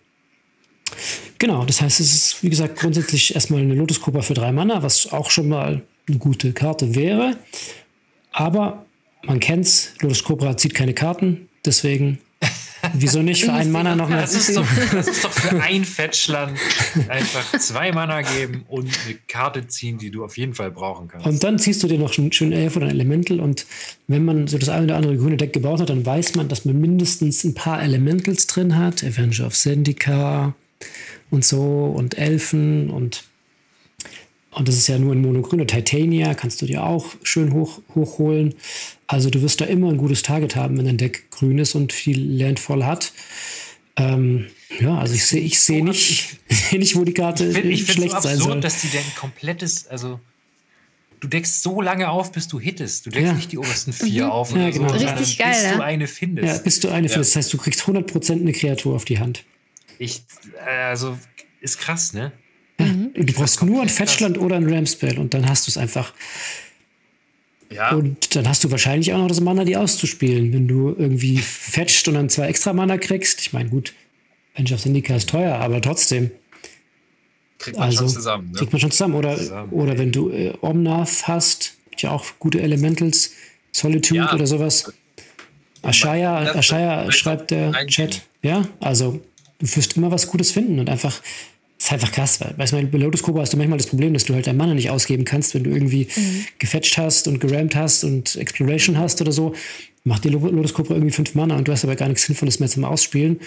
[1.38, 4.82] Genau, das heißt, es ist, wie gesagt, grundsätzlich erstmal eine Lotus Cobra für drei Mana,
[4.82, 7.36] was auch schon mal eine gute Karte wäre.
[8.32, 8.86] Aber
[9.22, 12.18] man kennt's, Lotus Cobra zieht keine Karten, deswegen
[12.94, 14.20] wieso nicht für einen Mana noch mehr?
[14.20, 16.58] Das ist, doch, das ist doch für ein Fetchland
[17.08, 21.26] einfach zwei Mana geben und eine Karte ziehen, die du auf jeden Fall brauchen kannst.
[21.26, 23.66] Und dann ziehst du dir noch einen schönen Elf oder ein Elemental und
[24.06, 26.64] wenn man so das eine oder andere grüne Deck gebaut hat, dann weiß man, dass
[26.64, 29.04] man mindestens ein paar Elementals drin hat.
[29.04, 30.54] Avenger of Zendika
[31.30, 33.24] und so und Elfen und
[34.50, 35.66] und das ist ja nur ein Monogrün.
[35.68, 38.54] Titania kannst du dir auch schön hoch, hochholen.
[39.08, 41.92] Also du wirst da immer ein gutes Target haben, wenn dein Deck grün ist und
[41.92, 43.12] viel Landfall hat.
[43.96, 44.46] Ähm,
[44.80, 47.64] ja, also ich sehe ich seh nicht, ich seh nicht, wo die Karte ich find,
[47.72, 48.60] ich schlecht so sein absurd, soll.
[48.60, 50.20] dass die denn komplettes, also
[51.20, 53.06] du deckst so lange auf, bis du hittest.
[53.06, 53.32] Du deckst Ja.
[53.32, 54.30] nicht die obersten vier Mhm.
[54.30, 54.88] auf Ja, oder genau.
[54.92, 55.84] so, sondern Richtig bis geil, du ja.
[55.84, 56.46] eine findest.
[56.48, 57.30] Ja, bis du eine findest.
[57.34, 59.42] Das heißt, du kriegst 100% eine Kreatur auf die Hand.
[59.98, 60.22] Ich,
[60.64, 61.18] äh, also
[61.60, 62.30] ist krass, ne?
[62.76, 66.12] Du brauchst nur ein Fetchland oder ein Ramspell und dann hast du es einfach.
[67.70, 70.52] Ja, Und dann hast du wahrscheinlich auch noch das Mana, die auszuspielen.
[70.52, 73.40] Wenn du irgendwie fetcht und dann zwei extra Mana kriegst.
[73.40, 73.92] Ich meine, gut,
[74.54, 76.30] Avenger of Syndicate ist teuer, aber trotzdem.
[77.58, 78.50] kriegt man Also schon zusammen.
[78.52, 78.58] Ne?
[78.58, 79.14] kriegt man schon zusammen.
[79.14, 79.72] Oder, Zusammen.
[79.72, 83.32] oder wenn du äh, Omnath hast, ja auch gute Elementals,
[83.72, 84.32] Solitude Ja.
[84.34, 84.92] oder sowas.
[85.82, 87.72] Ashaya, Ashaya schreibt der.
[87.86, 88.22] Chat.
[88.42, 89.20] Ja, also
[89.58, 91.20] du wirst immer was Gutes finden und einfach,
[91.88, 94.24] ist einfach krass, weil, weißt du, bei Lotus Cobra hast du manchmal das Problem, dass
[94.24, 96.08] du halt dein Mana nicht ausgeben kannst, wenn du irgendwie
[96.58, 99.54] gefetcht hast und gerammt hast und Exploration hast oder so.
[100.04, 102.60] Macht dir Lo- Lotus Cobra irgendwie fünf Mana und du hast aber gar nichts Sinnvolles
[102.60, 103.40] mehr zum Ausspielen.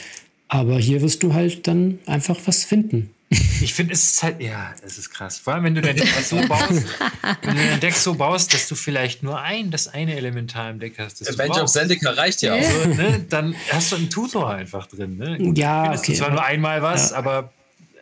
[0.47, 3.11] Aber hier wirst du halt dann einfach was finden.
[3.61, 5.37] Ich finde, es ist halt, ja, es ist krass.
[5.37, 6.83] Vor allem, wenn du dein Deck so baust,
[7.43, 10.79] wenn du dein Deck so baust, dass du vielleicht nur ein, das eine Elementar im
[10.79, 11.71] Deck hast, das du Avenger of.
[11.71, 12.57] Zendika reicht ja auch.
[12.57, 15.15] Also, ne, dann hast du einen Tutor einfach drin.
[15.17, 15.37] Ne?
[15.37, 17.17] Gut, Ja, okay, du zwar nur einmal was, ja.
[17.17, 17.53] aber,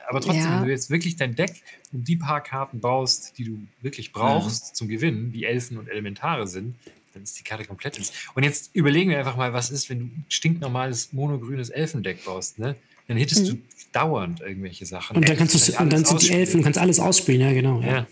[0.09, 0.59] aber trotzdem, Ja.
[0.59, 1.61] wenn du jetzt wirklich dein Deck
[1.93, 6.47] und die paar Karten baust, die du wirklich brauchst zum Gewinnen, wie Elfen und Elementare
[6.47, 6.75] sind,
[7.13, 8.11] dann ist die Karte komplett ins.
[8.33, 12.57] Und jetzt überlegen wir einfach mal, was ist, wenn du ein stinknormales monogrünes Elfendeck baust,
[12.59, 12.75] ne?
[13.07, 13.57] Dann hittest du
[13.91, 15.17] dauernd irgendwelche Sachen.
[15.17, 17.81] Und dann kannst du und dann sind die Elfen, kannst alles ausspielen, ja, genau.
[17.81, 17.87] Ja.
[17.87, 18.07] Ja.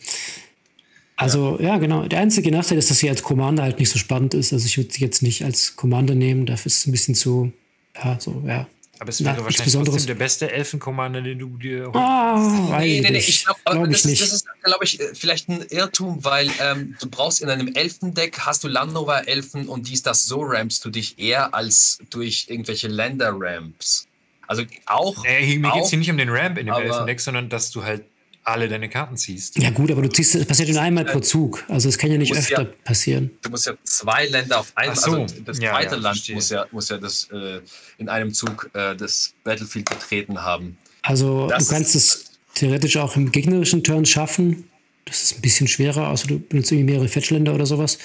[1.15, 1.77] Also, ja.
[1.77, 2.07] genau.
[2.07, 4.53] Der einzige Nachteil ist, dass sie als Commander halt nicht so spannend ist.
[4.53, 6.45] Also, ich würde sie jetzt nicht als Commander nehmen.
[6.45, 7.51] Dafür ist es ein bisschen zu,
[7.95, 8.67] ja, so, ja.
[8.99, 12.81] Aber es Na, wäre nichts wahrscheinlich trotzdem der beste Elfenkommander, den du dir Ah, weiß
[12.81, 13.29] Nee, nee, nee, nicht.
[13.29, 17.09] ich glaube, Glaub das, das ist, glaube ich, äh, vielleicht ein Irrtum, weil ähm, du
[17.09, 21.53] brauchst in einem Elfendeck, hast du Landrover-Elfen und dies, das, so rampst du dich eher
[21.53, 24.07] als durch irgendwelche Länder-Ramps.
[24.47, 25.25] Also auch.
[25.25, 27.69] Äh, hier, mir geht es hier nicht um den Ramp in dem Elfendeck, sondern dass
[27.71, 28.03] du halt
[28.47, 29.57] alle deine Karten ziehst.
[29.59, 31.65] ja, gut, aber du ziehst, es passiert nur einmal pro Zug.
[31.67, 33.31] Also, es kann ja nicht öfter ja- passieren.
[33.41, 35.21] Du musst ja zwei Länder auf einmal, so.
[35.23, 37.59] also das Ja, zweite ja, Land muss ja, muss ja das äh,
[37.97, 40.77] in einem Zug äh, das Battlefield betreten haben.
[41.01, 44.69] Also, Das du kannst es theoretisch auch im gegnerischen Turn schaffen.
[45.05, 47.97] Das ist ein bisschen schwerer, außer du benutzt irgendwie mehrere Fetchländer oder sowas.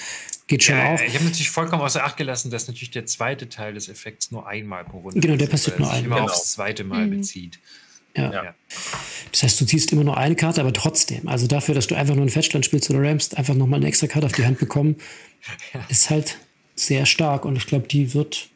[0.47, 0.99] Geht schon Ja, auch.
[1.01, 4.45] ich habe natürlich vollkommen außer Acht gelassen, dass natürlich der zweite Teil des Effekts nur
[4.45, 6.17] einmal pro Runde Genau, der passiert er nur sich einmal.
[6.19, 6.37] immer Genau.
[6.37, 7.11] aufs zweite Mal Mhm.
[7.11, 7.59] bezieht.
[8.15, 8.31] Ja.
[8.31, 8.55] Ja.
[9.31, 11.27] Das heißt, du ziehst immer nur eine Karte, aber trotzdem.
[11.27, 14.07] Also dafür, dass du einfach nur ein Fetchland spielst oder rampst, einfach nochmal eine extra
[14.07, 14.97] Karte auf die Hand bekommen,
[15.89, 16.37] ist halt
[16.75, 17.45] sehr stark.
[17.45, 18.49] Und ich glaube, die wird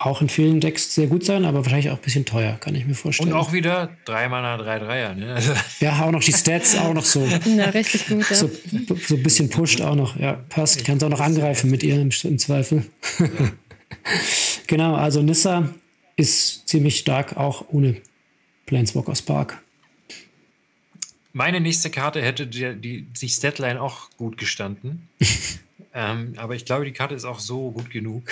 [0.00, 2.86] auch in vielen Decks sehr gut sein, aber wahrscheinlich auch ein bisschen teuer, kann ich
[2.86, 3.32] mir vorstellen.
[3.32, 5.14] Und auch wieder 3 Mana, 3 Dreier.
[5.14, 5.34] Ne?
[5.34, 8.28] Also, ja, auch noch die Stats, auch noch so, Na, richtig gut.
[8.30, 8.36] Ja.
[8.36, 8.50] so,
[9.06, 10.16] so ein bisschen pusht auch noch.
[10.18, 10.84] Ja, passt.
[10.86, 12.86] Kannst auch noch angreifen mit ihr im, im Zweifel.
[14.66, 15.68] genau, also Nissa
[16.16, 18.00] ist ziemlich stark, auch ohne
[18.70, 19.60] Planeswalker Spark.
[21.32, 25.08] meine nächste Karte hätte die, die, sich Statline auch gut gestanden.
[25.92, 28.30] ähm, aber ich glaube, die Karte ist auch so gut genug.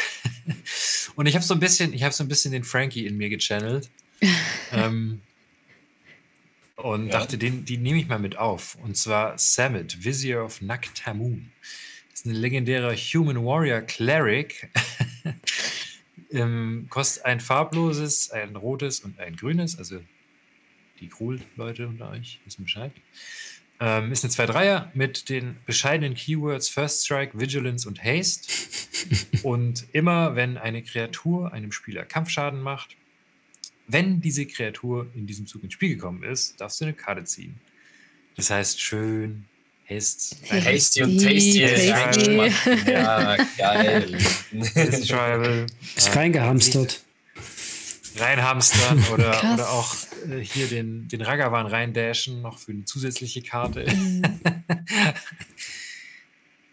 [1.16, 3.28] Und ich habe so ein bisschen, ich habe so ein bisschen den Frankie in mir
[3.28, 3.90] gechannelt.
[4.72, 5.22] ähm,
[6.76, 7.12] und ja.
[7.12, 8.76] dachte, den, die nehme ich mal mit auf.
[8.84, 11.50] Und zwar Samit, Vizier of Naktamun.
[12.10, 14.70] Das ist ein legendärer Human Warrior Cleric.
[16.30, 19.98] ähm, kostet ein farbloses, ein rotes und ein grünes, also
[21.00, 22.92] die Krul-Leute unter euch wissen Bescheid.
[23.80, 28.52] Ähm, ist eine 2-3er mit den bescheidenen Keywords First Strike, Vigilance und Haste.
[29.44, 32.96] und immer, wenn eine Kreatur einem Spieler Kampfschaden macht,
[33.86, 37.54] wenn diese Kreatur in diesem Zug ins Spiel gekommen ist, darfst du eine Karte ziehen.
[38.36, 39.44] Das heißt, schön
[39.88, 40.36] Haste.
[40.50, 41.60] Hasty und Tasty.
[41.60, 42.90] tasty.
[42.90, 44.18] Ja, geil.
[45.96, 47.02] Ist reingehamstert
[48.20, 49.94] reinhamstern oder, oder auch
[50.30, 53.86] äh, hier den, den Ragavan reindashen, noch für eine zusätzliche Karte.
[53.90, 54.22] Mhm.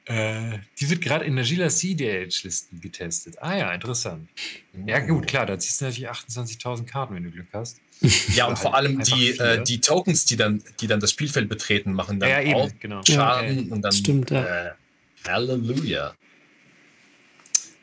[0.06, 3.41] äh, die wird gerade in der Gila CDH-Listen getestet.
[3.41, 4.30] Ah ja, interessant.
[4.86, 7.80] Ja, gut, klar, da ziehst du natürlich 28.000 Karten, wenn du Glück hast.
[8.34, 11.93] Ja, und vor allem die, äh, die Tokens, die dann, die dann das Spielfeld betreten,
[11.93, 13.02] machen dann ja, auch genau.
[13.04, 13.91] Schaden ja, und dann.
[13.91, 14.68] Stimmt, ja.
[14.68, 14.72] Äh,
[15.28, 16.14] Halleluja.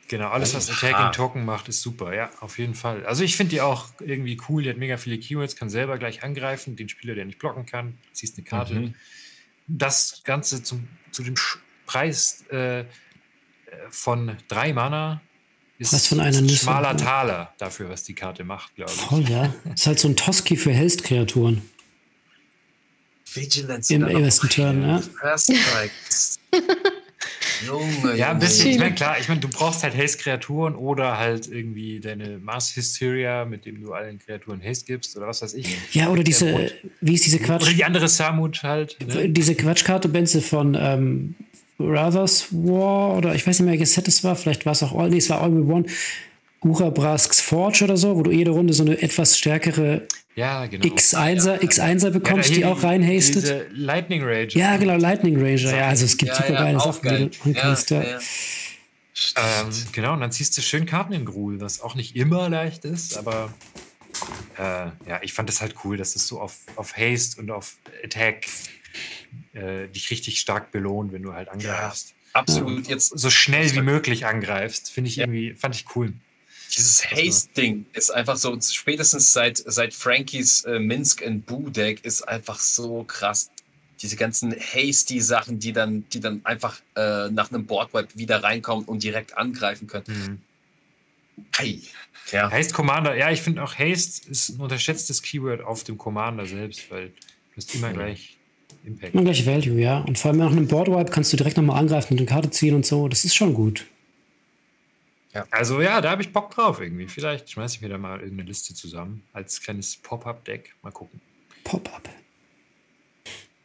[0.09, 3.05] Genau, alles, was Attacking Token macht, ist super, ja, auf jeden Fall.
[3.05, 6.23] Also ich finde die auch irgendwie cool, die hat mega viele Keywords, kann selber gleich
[6.23, 8.73] angreifen, den Spieler, der nicht blocken kann, ziehst eine Karte.
[8.75, 8.95] Mhm.
[9.67, 11.35] Das Ganze zum, zu dem
[11.85, 12.83] Preis äh,
[13.89, 15.21] von drei Mana
[15.79, 19.01] ist, was von einer ein schmaler Taler dafür, was die Karte macht, glaube ich.
[19.01, 19.53] Voll, ja.
[19.73, 21.61] Ist halt so ein Toski für Haste-Kreaturen.
[23.33, 25.01] Vigilance im ersten Turn, ja.
[25.01, 25.91] First Strike.
[27.65, 28.71] Junge, ja, ein bisschen.
[28.71, 33.45] Ich meine, klar, ich meine, du brauchst halt Haste-Kreaturen oder halt irgendwie deine Mars Hysteria,
[33.45, 35.77] mit dem du allen Kreaturen Haste gibst oder was weiß ich.
[35.93, 36.71] Ja, oder diese,
[37.01, 37.63] wie ist diese Quatsch?
[37.63, 38.97] Oder die andere Samut halt.
[39.05, 39.29] Ne?
[39.29, 41.35] Diese Quatschkarte, Benze von ähm,
[41.77, 44.35] Brothers War oder ich weiß nicht mehr, welches Set es war.
[44.35, 45.85] Vielleicht war es auch All, nee, es war All We One.
[46.61, 50.03] Urabrasks Forge oder so, wo du jede Runde so eine etwas stärkere
[50.35, 50.85] ja, genau.
[50.85, 53.43] X1er, X1er bekommst, ja, die, die auch reinhastet.
[53.43, 54.57] Diese Lightning Ranger.
[54.57, 55.75] Ja, genau, Lightning Ranger.
[55.75, 57.29] Ja, also es gibt ja, super geile Sachen, geil.
[57.29, 57.91] die du kannst.
[57.91, 58.01] Ja.
[59.35, 62.83] Ähm, genau, und dann ziehst du schön Karten in Gruul, was auch nicht immer leicht
[62.83, 63.53] ist, aber
[64.57, 67.77] äh, ja, ich fand es halt cool, dass es so auf, auf Haste und auf
[68.03, 68.47] Attack
[69.53, 72.15] äh, dich richtig stark belohnt, wenn du halt angreifst.
[72.33, 72.87] absolut.
[72.87, 76.13] Jetzt so schnell wie möglich angreifst, finde ich irgendwie, fand ich cool.
[76.75, 82.27] Dieses Haste-Ding ist einfach so, spätestens seit, seit Frankies äh, Minsk and Boo Deck ist
[82.27, 83.49] einfach so krass.
[84.01, 89.03] Diese ganzen Hasty-Sachen, die dann, die dann einfach äh, nach einem Boardwipe wieder reinkommen und
[89.03, 90.05] direkt angreifen können.
[90.07, 90.41] Mhm.
[91.55, 91.81] Hey.
[92.31, 92.49] Ja.
[92.49, 96.89] Haste Commander, ja, ich finde auch Haste ist ein unterschätztes Keyword auf dem Commander selbst,
[96.89, 98.37] weil du hast immer gleich
[98.85, 99.13] Impact.
[99.13, 99.99] Immer gleich Value, ja.
[99.99, 102.75] Und vor allem nach einem Boardwipe kannst du direkt nochmal angreifen und eine Karte ziehen
[102.75, 103.07] und so.
[103.07, 103.85] Das ist schon gut.
[105.33, 105.47] Ja.
[105.49, 107.07] Also ja, da habe ich Bock drauf irgendwie.
[107.07, 110.75] Vielleicht schmeiße ich mir da mal irgendeine Liste zusammen als kleines Pop-up-Deck.
[110.83, 111.19] Mal gucken.
[111.63, 112.07] Pop-up.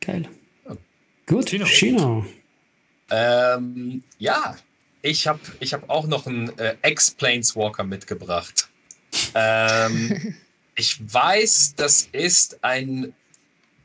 [0.01, 0.29] Geil.
[0.67, 0.77] Ja.
[1.27, 1.67] Gut, Chino.
[1.67, 2.27] Chino.
[3.11, 4.57] Ähm, ja,
[5.03, 8.69] ich habe ich hab auch noch einen äh, Ex-Planeswalker mitgebracht.
[9.35, 10.37] Ähm,
[10.75, 13.15] ich weiß, das ist ein,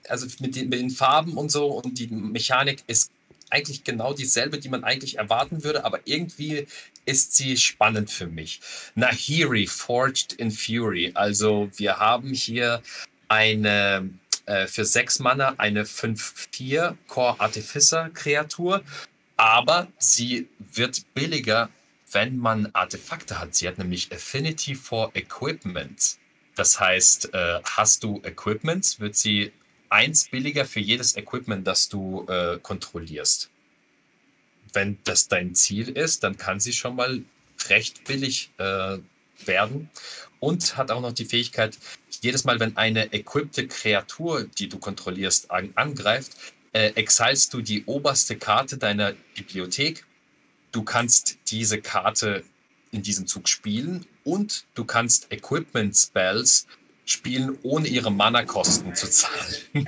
[0.08, 3.12] also mit den, mit den Farben und so und die Mechanik ist
[3.54, 6.68] eigentlich genau dieselbe, die man eigentlich erwarten würde, aber irgendwie
[7.06, 8.60] ist sie spannend für mich.
[8.96, 11.12] Nahiri, Forged in Fury.
[11.14, 12.82] Also wir haben hier
[13.28, 14.10] eine
[14.46, 18.84] äh, für sechs Mana eine 5-4 Core Artificer Kreatur,
[19.38, 21.70] aber sie wird billiger,
[22.12, 23.56] wenn man Artefakte hat.
[23.56, 26.18] Sie hat nämlich Affinity for Equipment.
[26.56, 29.52] Das heißt, äh, hast du Equipments, wird sie
[29.94, 33.50] eins billiger für jedes Equipment, das du äh, kontrollierst.
[34.74, 37.22] Wenn das dein Ziel ist, dann kann sie schon mal
[37.70, 38.98] recht billig äh,
[39.46, 39.90] werden
[40.40, 41.78] und hat auch noch die Fähigkeit,
[42.22, 46.32] jedes Mal, wenn eine equipte Kreatur, die du kontrollierst, an, angreift,
[46.72, 50.06] äh, exilst du die oberste Karte deiner Bibliothek.
[50.72, 52.44] Du kannst diese Karte
[52.92, 56.66] in diesem Zug spielen und du kannst Equipment Spells
[57.06, 59.56] spielen, ohne ihre Mana-Kosten zu zahlen.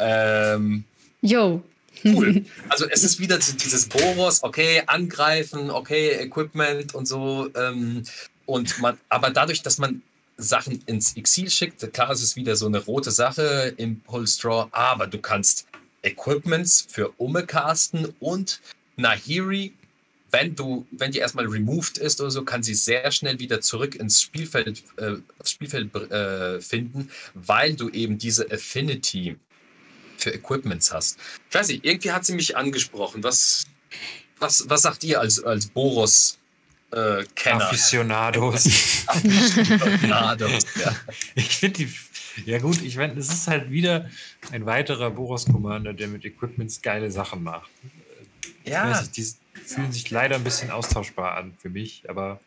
[0.00, 0.84] ähm,
[1.20, 1.62] Yo.
[2.04, 2.44] Cool.
[2.68, 7.50] Also es ist wieder dieses Boros, okay, angreifen, okay, Equipment und so.
[7.54, 8.04] Ähm,
[8.46, 10.02] und man, aber dadurch, dass man
[10.36, 15.06] Sachen ins Exil schickt, klar, es ist wieder so eine rote Sache im Straw, aber
[15.08, 15.66] du kannst
[16.02, 18.60] Equipments für Umme casten und
[18.96, 19.72] Nahiri
[20.30, 23.94] wenn du, wenn die erstmal removed ist oder so, kann sie sehr schnell wieder zurück
[23.94, 29.36] ins Spielfeld, äh, Spielfeld äh, finden, weil du eben diese Affinity
[30.18, 31.18] für Equipments hast.
[31.48, 33.22] Ich weiß nicht, irgendwie hat sie mich angesprochen.
[33.22, 33.66] Was,
[34.38, 36.38] was, was sagt ihr als, als Boros
[36.90, 37.66] äh, Kenner?
[37.66, 38.66] Aficionados.
[39.06, 40.94] Aficionados, ja.
[41.34, 41.92] Ich finde die.
[42.44, 44.08] Ja, gut, ich meine, es ist halt wieder
[44.52, 47.68] ein weiterer Boros Commander, der mit Equipments geile Sachen macht.
[48.68, 48.90] Ich Ja.
[48.90, 49.26] weiß nicht, die
[49.64, 52.40] fühlen sich leider ein bisschen austauschbar an für mich, aber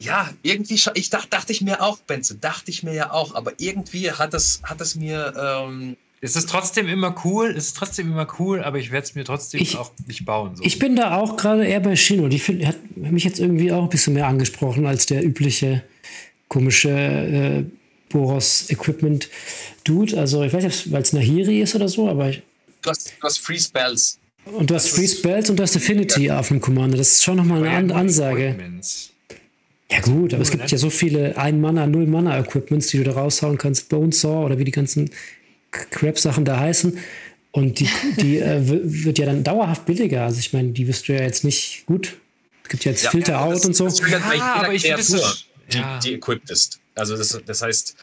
[0.00, 3.34] Ja, irgendwie, scha- ich dachte, dachte ich mir auch, Benze, dachte ich mir ja auch,
[3.34, 7.76] aber irgendwie hat es, hat es mir, ähm, es ist trotzdem immer cool, es ist
[7.76, 10.54] trotzdem immer cool, aber ich werde es mir trotzdem Ich- auch nicht bauen.
[10.56, 10.62] So.
[10.64, 12.28] Ich bin da auch gerade eher bei Shino.
[12.28, 15.82] Die find, hat mich jetzt irgendwie auch ein bisschen mehr angesprochen als der übliche
[16.48, 17.64] komische äh,
[18.08, 19.28] Boros Equipment
[19.84, 20.18] Dude.
[20.18, 22.42] Also ich weiß nicht, weil es Nahiri ist oder so, aber ich,
[22.82, 24.18] du, hast, du hast Free Spells.
[24.56, 26.96] Und du hast Free Spells und du hast Affinity auf dem Commander.
[26.96, 28.48] Das ist schon nochmal eine ja, An Ansage.
[28.48, 29.10] Equipments.
[29.90, 30.68] Ja gut, aber es gibt ne?
[30.70, 33.88] ja so viele Ein-Mana, Null-Mana-Equipments, die du da raushauen kannst.
[33.88, 35.10] Bone Saw oder wie die ganzen
[35.70, 36.98] Crap-Sachen da heißen.
[37.52, 37.88] Und die,
[38.20, 40.24] die äh, wird ja dann dauerhaft billiger.
[40.24, 42.16] Also ich meine, die wirst du ja jetzt nicht gut.
[42.64, 43.84] Es gibt ja jetzt Ja, Filter ja, Out das- und so.
[43.86, 45.98] das Ja, jeder aber ich finde, das ist- die, ja.
[46.00, 46.80] die equipped ist.
[46.94, 47.94] Also das, das heißt,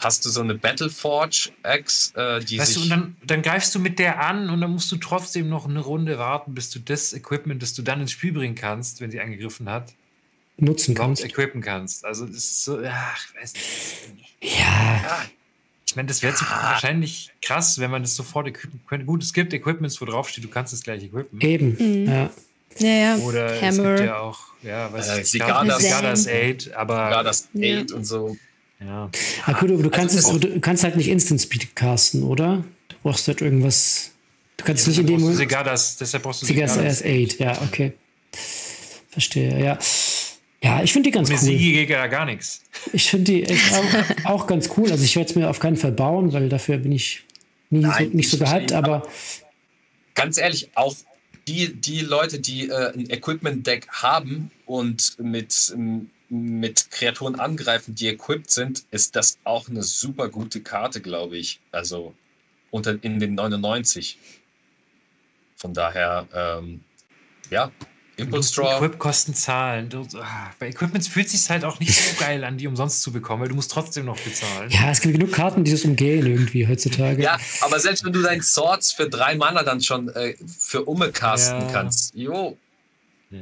[0.00, 3.78] hast du so eine Battleforge Axe, äh, die Weißt du, und dann, dann greifst du
[3.78, 7.12] mit der an und dann musst du trotzdem noch eine Runde warten, bis du das
[7.12, 9.92] Equipment, das du dann ins Spiel bringen kannst, wenn sie angegriffen hat,
[10.56, 11.24] nutzen kannst.
[11.24, 12.04] equippen kannst.
[12.04, 14.58] Also das ist so, ach, ich weiß nicht.
[14.58, 15.24] Ja, ja,
[15.86, 19.04] Ich meine, das wäre zu- wahrscheinlich krass, wenn man das sofort equippen könnte.
[19.06, 21.40] Gut, es gibt Equipments, wo drauf steht, du kannst es gleich equippen.
[21.40, 22.06] eben.
[22.08, 22.30] Ja.
[22.78, 23.16] Ja, ja.
[23.16, 23.96] Oder es Hammer.
[23.96, 27.78] gibt ja auch, ja, weiß Äh, ich, Sigadas- Sigadas 8, aber ja, das Ja.
[27.80, 28.36] Aid und so.
[28.80, 29.10] Ja.
[29.58, 32.64] Gut, aber du kannst, Also es, du kannst halt nicht Instant Speed casten, oder?
[32.88, 34.12] Du brauchst halt irgendwas.
[34.56, 35.38] Du kannst nicht in dem Moment.
[35.38, 37.02] Sigadas, deshalb brauchst du Sigas Sigadas.
[37.02, 37.92] S8, ja, okay.
[39.08, 39.78] Verstehe, ja.
[40.62, 41.44] Ja, ich finde die ganz Ohne cool.
[41.44, 42.62] Siege geht ja gar nichts.
[42.92, 44.90] Ich finde die echt auch, auch ganz cool.
[44.90, 47.24] Also ich werde es mir auf keinen Fall bauen, weil dafür bin ich
[47.70, 49.02] nie Nein, so, nicht so gehypt, aber
[50.14, 50.94] Ganz ehrlich, auch
[51.48, 58.08] die, die Leute, die äh, ein Equipment-Deck haben und mit, ähm, mit Kreaturen angreifen, die
[58.08, 61.60] equipped sind, ist das auch eine super gute Karte, glaube ich.
[61.72, 62.14] Also
[62.70, 64.16] unter, in den 99.
[65.56, 66.80] Von daher, ähm,
[67.50, 67.70] ja,
[68.16, 68.76] Impulse Draw.
[68.76, 69.88] Equip-Kosten zahlen.
[69.88, 73.02] Du, ah, bei Equipments fühlt es sich halt auch nicht so geil an, die umsonst
[73.02, 74.70] zu bekommen, weil du musst trotzdem noch bezahlen.
[74.70, 77.22] ja, es gibt genug Karten, die das umgehen irgendwie heutzutage.
[77.22, 81.10] Ja, aber selbst wenn du deinen Swords für drei Mana dann schon äh, für Umme
[81.12, 81.72] casten Ja.
[81.72, 82.56] kannst, jo,
[83.30, 83.38] Ja.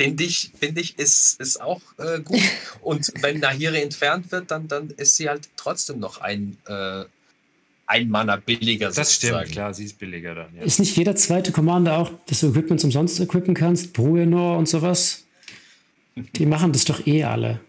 [0.00, 2.40] Finde ich, finde ich, ist, ist auch äh, gut.
[2.80, 7.04] Und wenn Nahiri entfernt wird, dann, dann ist sie halt trotzdem noch ein, äh,
[7.86, 9.50] ein Mana billiger Das stimmt, sozusagen.
[9.50, 10.56] klar, sie ist billiger dann.
[10.56, 10.62] Ja.
[10.62, 13.92] Ist nicht jeder zweite Commander auch, dass du Equipments umsonst equippen kannst?
[13.92, 15.24] Bruenor und sowas?
[16.36, 17.60] Die machen das doch eh alle.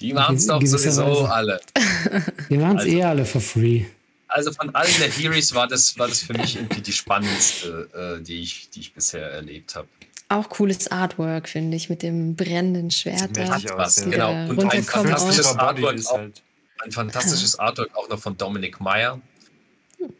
[0.00, 1.60] Die machen es doch sowieso alle.
[2.50, 3.84] Die machen es Also- eh alle for free.
[4.26, 8.40] Also von allen Nahiris war das, war das für mich irgendwie die spannendste, äh, die,
[8.42, 9.86] ich, die ich bisher erlebt habe.
[10.28, 13.36] Auch cooles Artwork, finde ich, mit dem brennenden Schwert.
[13.36, 13.54] Sieht da.
[13.56, 14.10] aus, Was, ja.
[14.10, 14.50] genau.
[14.50, 16.18] Und ein fantastisches Artwork ist auch.
[16.18, 16.42] halt.
[16.82, 19.20] Ein fantastisches Artwork auch noch von Dominic Meyer.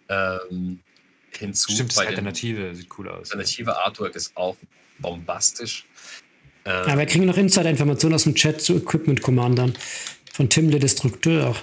[0.09, 0.81] Ähm,
[1.31, 3.33] hinzu Stimmt, das bei Alternative sieht cool aus.
[3.33, 4.57] alternative Artwork ist auch
[4.99, 5.87] bombastisch.
[6.65, 9.75] Ähm, Aber wir kriegen noch Insider-Informationen aus dem Chat zu Equipment-Commandern.
[10.37, 11.55] Von Tim le Destructeur.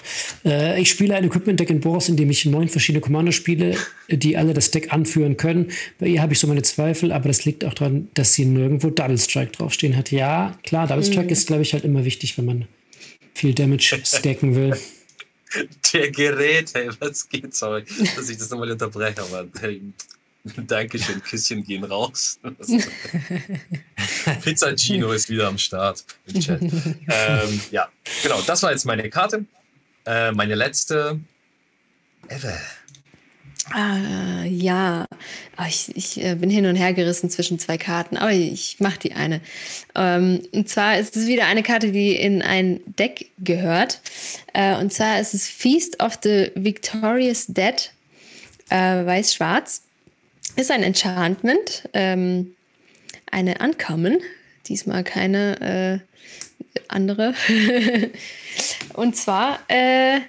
[0.46, 3.76] Äh, ich spiele ein Equipment-Deck in Boros, in dem ich neun verschiedene Commander spiele,
[4.08, 5.74] die alle das Deck anführen können.
[6.00, 8.90] Bei ihr habe ich so meine Zweifel, aber das liegt auch daran, dass sie nirgendwo
[8.90, 10.10] Double Strike draufstehen hat.
[10.12, 12.68] Ja, klar, Double Strike ist, glaube ich, halt immer wichtig, wenn man
[13.34, 14.78] viel Damage stacken will.
[15.92, 17.54] Der Gerät, hey, was geht?
[17.54, 17.84] Sorry,
[18.16, 19.50] dass ich das nochmal unterbreche, aber
[20.68, 22.40] Dankeschön, Küsschen gehen raus.
[24.44, 26.62] Pizza Gino ist wieder am Start im Chat.
[26.62, 27.90] ähm, ja,
[28.24, 29.46] genau, das war jetzt meine Karte.
[30.06, 31.20] Äh, meine letzte.
[32.28, 32.58] Ever.
[33.70, 35.06] Ah, ja,
[35.62, 38.98] Ah, ich, ich äh, bin hin und her gerissen zwischen zwei Karten, aber ich mache
[38.98, 39.42] die eine.
[39.94, 44.02] Ähm, und zwar ist es wieder eine Karte, die in ein Deck gehört.
[44.54, 47.92] Äh, und zwar ist es Feast of the Victorious Dead,
[48.70, 49.84] äh, weiß-schwarz.
[50.56, 52.56] Ist ein Enchantment, ähm,
[53.32, 54.20] eine Uncommon,
[54.68, 57.34] diesmal keine äh, andere.
[58.94, 60.22] und zwar äh,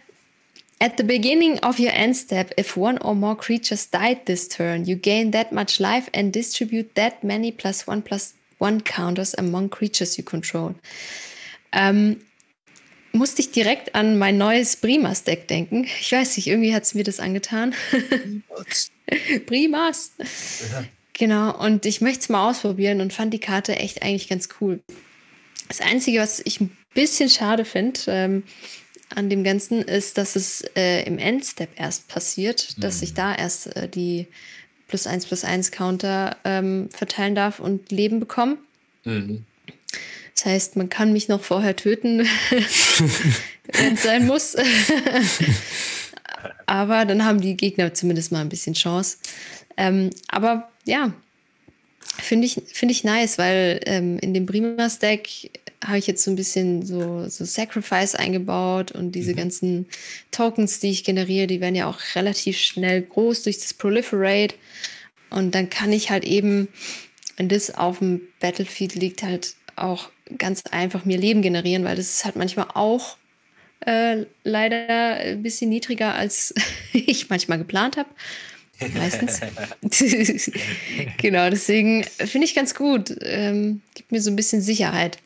[0.83, 4.85] At the beginning of your end step, if one or more creatures died this turn,
[4.85, 9.71] you gain that much life and distribute that many plus one plus one counters among
[9.71, 10.75] creatures you control.
[11.71, 12.17] Ähm,
[13.13, 15.85] musste ich direkt an mein neues Primas-Deck denken.
[16.01, 17.75] Ich weiß nicht, irgendwie hat es mir das angetan.
[19.47, 20.13] Primas!
[21.15, 24.81] Genau, und ich möchte es mal ausprobieren und fand die Karte echt eigentlich ganz cool.
[25.69, 28.45] Das Einzige, was ich ein bisschen schade finde, ähm,
[29.15, 33.03] an dem Ganzen ist, dass es äh, im Endstep erst passiert, dass Mhm.
[33.05, 34.27] ich da erst äh, die
[34.89, 38.57] plus 1 plus 1 Counter ähm, verteilen darf und Leben bekommen.
[39.05, 39.45] Mhm.
[40.43, 42.27] Das heißt, man kann mich noch vorher töten,
[43.73, 44.57] wenn es sein muss.
[46.67, 49.19] aber dann haben die Gegner zumindest mal ein bisschen Chance.
[49.77, 51.13] Ähm, aber ja,
[52.19, 55.29] finde ich, finde ich nice, weil ähm, in dem Prima-Stack
[55.85, 59.87] habe ich jetzt so ein bisschen so, so Sacrifice eingebaut und diese ganzen
[60.33, 64.57] Tokens, die ich generiere, die werden ja auch relativ schnell groß durch das Proliferate.
[65.31, 66.67] Und dann kann ich halt eben,
[67.37, 72.11] wenn das auf dem Battlefield liegt, halt auch ganz einfach mir Leben generieren, weil das
[72.11, 73.17] ist halt manchmal auch
[73.81, 76.55] äh, leider ein bisschen niedriger, als
[76.93, 78.09] ich manchmal geplant habe.
[78.95, 79.41] Meistens.
[81.19, 83.15] genau, deswegen finde ich ganz gut.
[83.21, 85.19] Ähm, gibt mir so ein bisschen Sicherheit.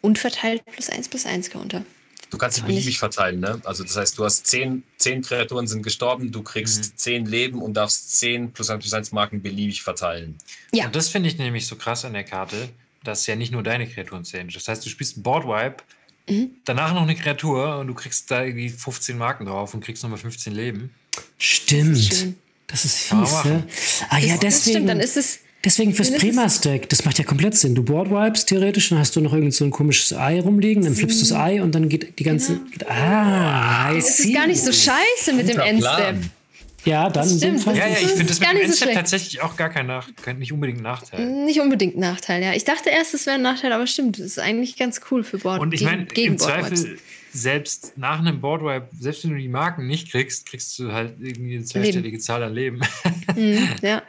[0.00, 1.84] Und verteilt plus 1 plus 1 Counter.
[2.30, 3.60] Du kannst sie Fand ich- beliebig verteilen, ne?
[3.64, 7.74] Also das heißt, du hast zehn, zehn Kreaturen sind gestorben, du kriegst zehn Leben und
[7.74, 10.36] darfst zehn plus 1 plus 1 Marken beliebig verteilen.
[10.72, 10.86] Ja.
[10.86, 12.70] Und das finde ich nämlich so krass an der Karte,
[13.04, 14.48] dass ja nicht nur deine Kreaturen zählen.
[14.52, 15.82] Das heißt, du spielst einen Boardwipe,
[16.28, 16.50] Mhm.
[16.64, 20.18] danach noch eine Kreatur und du kriegst da irgendwie 15 Marken drauf und kriegst nochmal
[20.20, 20.90] 15 Leben.
[21.38, 22.34] Stimmt.
[22.68, 23.64] Das ist fies, ne?
[24.08, 24.70] Ah ja, Das- das deswegen.
[24.76, 25.40] Stimmt, dann ist es.
[25.64, 27.74] Deswegen fürs Prima-Stack, das macht ja komplett Sinn.
[27.76, 31.18] Du boardwipes theoretisch, dann hast du noch irgend so ein komisches Ei rumliegen, dann flippst
[31.20, 32.58] du das Ei und dann geht die ganze.
[32.72, 36.16] Geht, ah, I Es ist gar nicht so scheiße mit dem Endstep.
[36.84, 37.60] Ja, dann dem stimmt.
[37.62, 37.76] Fall.
[37.76, 40.08] Ja, ja, ich Das finde ist das mit dem so tatsächlich auch gar kein, Nach
[40.22, 41.26] kein nicht unbedingt ein Nachteil.
[41.44, 42.52] Nicht unbedingt ein Nachteil, ja.
[42.54, 45.38] Ich dachte erst, es wäre ein Nachteil, aber stimmt, das ist eigentlich ganz cool für
[45.38, 45.60] Board.
[45.60, 46.82] Und ich meine, im Boardwipes.
[46.82, 46.98] Zweifel,
[47.32, 51.56] selbst nach einem Boardwipe, selbst wenn du die Marken nicht kriegst, kriegst du halt irgendwie
[51.56, 52.80] eine zweistellige Zahl an Leben,
[53.36, 54.02] Mhm, ja.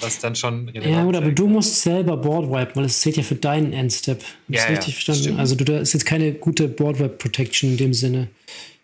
[0.00, 3.34] was dann schon Ja, gut, aber du musst selber boardwipen, weil es zählt ja für
[3.34, 4.22] deinen Endstep.
[4.22, 5.22] Ja, das ja, richtig verstanden?
[5.22, 5.38] stimmt.
[5.40, 8.28] Also du, da ist jetzt keine gute Boardwipe Protection in dem Sinne.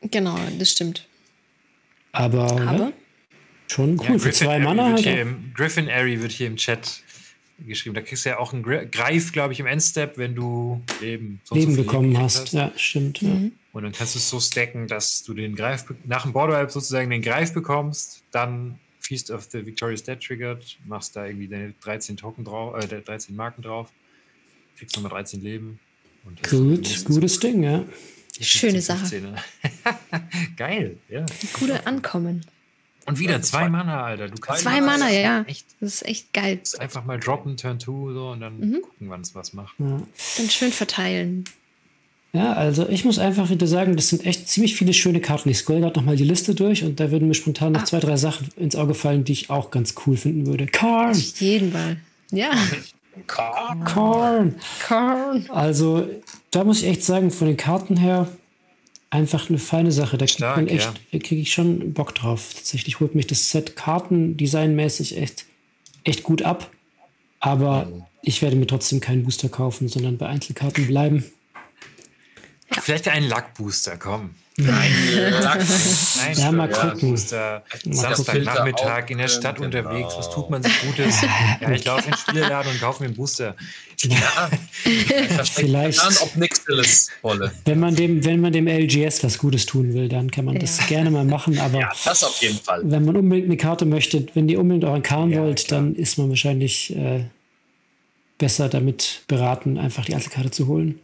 [0.03, 1.07] Genau, das stimmt.
[2.13, 2.93] Aber, Aber ja,
[3.71, 4.07] schon cool.
[4.13, 5.05] Ja, für zwei Mana Airy halt.
[5.05, 5.29] wird hier auch.
[5.29, 7.03] im, Griffin Airy wird hier im Chat
[7.67, 7.95] geschrieben.
[7.95, 11.41] Da kriegst du ja auch einen Gre- Greif, glaube ich, im Endstep, wenn du Leben,
[11.45, 12.53] so so Leben viel bekommen gekriegt hast.
[12.53, 13.21] Ja, stimmt.
[13.23, 13.29] Ja.
[13.29, 13.53] Mhm.
[13.73, 17.09] Und dann kannst du es so stacken, dass du den Greif, nach dem Borderwipe sozusagen
[17.11, 22.17] den Greif bekommst, dann Feast of the Victorious Dead triggert, machst da irgendwie deine 13
[22.17, 23.89] Token drauf, äh, 13 Marken drauf,
[24.77, 25.79] kriegst nochmal 13 Leben.
[26.25, 27.85] Und hast Gut, gutes Ding, ja.
[28.35, 29.07] 15, Schöne Sache.
[29.07, 29.37] 15?
[30.57, 31.25] Geil, ja.
[31.59, 32.45] Gute Ankommen.
[33.07, 34.29] Und wieder Ja, zwei zwei- Mana, Alter.
[34.29, 35.43] Du kannst Zwei Mana, ja.
[35.47, 36.61] Echt Das ist echt geil.
[36.79, 38.83] einfach mal droppen, Turn 2 so und dann Mhm.
[38.83, 39.75] gucken, wann es was macht.
[39.79, 40.01] ja.
[40.37, 41.45] Dann schön verteilen.
[42.33, 45.49] Ja, also ich muss einfach wieder sagen, das sind echt ziemlich viele schöne Karten.
[45.49, 47.85] Ich scroll gerade nochmal die Liste durch und da würden mir spontan noch Ah.
[47.87, 50.67] zwei, drei Sachen ins Auge fallen, die ich auch ganz cool finden würde.
[50.67, 51.11] Karn!
[51.11, 51.97] Auf jeden Fall.
[52.31, 52.53] Ja,
[53.27, 53.79] Karl.
[53.85, 54.55] Karn!
[54.87, 55.45] Korn.
[55.49, 56.09] Also,
[56.53, 58.29] da muss ich echt sagen, von den Karten her
[59.11, 60.17] einfach eine feine Sache.
[60.17, 61.19] Da kriegt man echt, ja.
[61.19, 62.55] kriege ich schon Bock drauf.
[62.55, 65.45] Tatsächlich holt mich das Set kartendesignmäßig echt,
[66.05, 66.71] echt gut ab.
[67.41, 67.91] Aber
[68.23, 71.25] ich werde mir trotzdem keinen Booster kaufen, sondern bei Einzelkarten bleiben.
[72.71, 74.31] Vielleicht ein Luck-Booster, komm.
[74.63, 74.93] Nein,
[75.43, 75.61] Lack.
[76.17, 77.11] Nein, Ja, mal gucken.
[77.11, 77.59] Mal
[77.93, 79.67] Samstagnachmittag in der Stadt genau.
[79.67, 80.15] unterwegs.
[80.17, 81.21] Was tut man sich Gutes?
[81.61, 83.55] ja, ich laufe in den Spielladen und kaufe mir einen Booster.
[84.03, 84.51] Ja.
[85.45, 86.01] Vielleicht.
[86.01, 87.53] An, ob nix ist, wolle.
[87.65, 90.79] Wenn man dem, wenn man dem LGS was Gutes tun will, dann kann man das
[90.81, 90.87] Ja.
[90.87, 91.59] gerne mal machen.
[91.59, 92.81] Aber Ja, das auf jeden Fall.
[92.85, 95.81] wenn man unbedingt eine Karte möchte, wenn ihr unbedingt euren Karn Ja, wollt, klar.
[95.81, 97.25] dann ist man wahrscheinlich äh,
[98.39, 100.99] besser damit beraten, einfach die Einzelkarte zu holen.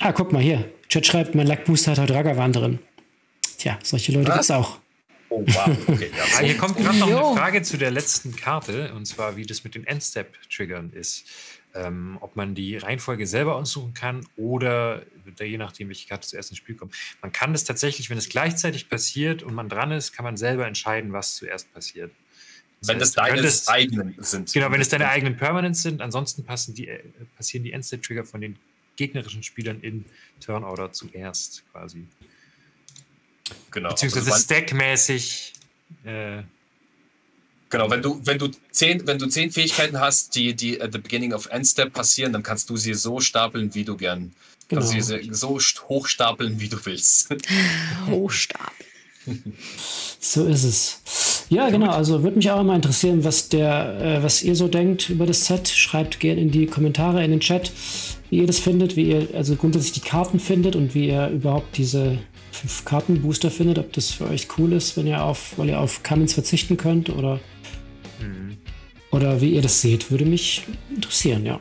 [0.00, 0.70] Ah, guck mal hier.
[0.88, 2.78] Chat schreibt, mein Lackbooster hat heute Ragavan drin.
[3.58, 4.34] Tja, solche Leute Was?
[4.36, 4.78] gibt's auch.
[5.30, 5.76] Oh, wow.
[5.88, 9.36] Okay, ja, Ah, hier kommt gerade noch eine Frage zu der letzten Karte, und zwar,
[9.36, 11.24] wie das mit den Endstep-Triggern ist.
[11.74, 15.02] Ähm, ob man die Reihenfolge selber aussuchen kann oder
[15.38, 16.94] je nachdem, welche Karte zuerst ins Spiel kommt.
[17.20, 20.66] Man kann das tatsächlich, wenn es gleichzeitig passiert und man dran ist, kann man selber
[20.66, 22.10] entscheiden, was zuerst passiert.
[22.80, 24.50] wenn das heißt, du deine könntest- eigenen sind.
[24.54, 27.00] Genau, wenn es deine eigenen Permanents sind, ansonsten passen die, äh,
[27.36, 28.56] passieren die Endstep-Trigger von den
[28.98, 30.04] gegnerischen Spielern in
[30.44, 32.04] Turnorder zuerst quasi.
[33.70, 33.88] Genau.
[33.90, 35.54] Beziehungsweise Also, stackmäßig.
[36.04, 36.42] Äh,
[37.70, 40.98] Genau, wenn du, wenn du zehn, wenn du zehn Fähigkeiten hast, die, die at the
[40.98, 44.32] beginning of Endstep passieren, dann kannst du sie so stapeln, wie du gern.
[44.70, 45.02] Kannst Genau.
[45.06, 47.28] du sie so st- hochstapeln, wie du willst.
[48.08, 48.72] Hochstab.
[50.18, 51.44] So ist es.
[51.50, 51.90] Ja, genau.
[51.90, 55.44] Also würde mich auch immer interessieren, was der, äh, was ihr so denkt über das
[55.44, 55.68] Set.
[55.68, 57.70] Schreibt gerne in die Kommentare, in den Chat,
[58.30, 61.76] wie ihr das findet, wie ihr also grundsätzlich die Karten findet und wie ihr überhaupt
[61.76, 62.18] diese
[62.52, 65.80] fünf Karten Booster findet, ob das für euch cool ist, wenn ihr auf, weil ihr
[65.80, 67.40] auf Cummins verzichten könnt oder
[68.20, 68.56] mhm.
[69.10, 70.64] oder wie ihr das seht, würde mich
[70.94, 71.60] interessieren, ja.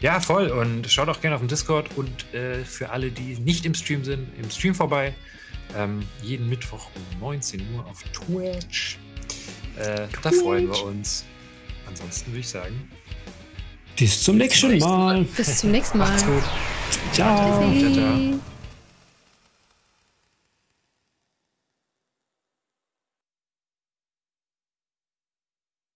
[0.00, 0.48] Ja, voll.
[0.48, 4.04] Und schaut auch gerne auf dem Discord und äh, für alle, die nicht im Stream
[4.04, 5.14] sind, im Stream vorbei.
[5.76, 8.98] Ähm, jeden Mittwoch um 19 Uhr auf Twitch.
[9.76, 10.20] Äh, Twitch.
[10.22, 11.24] Da freuen wir uns.
[11.88, 12.88] Ansonsten würde ich sagen,
[13.96, 15.24] bis zum nächsten Mal.
[15.36, 16.08] Bis zum nächsten Mal.
[16.08, 16.42] Macht's gut.
[17.12, 17.62] Ciao.
[17.92, 18.55] Ciao.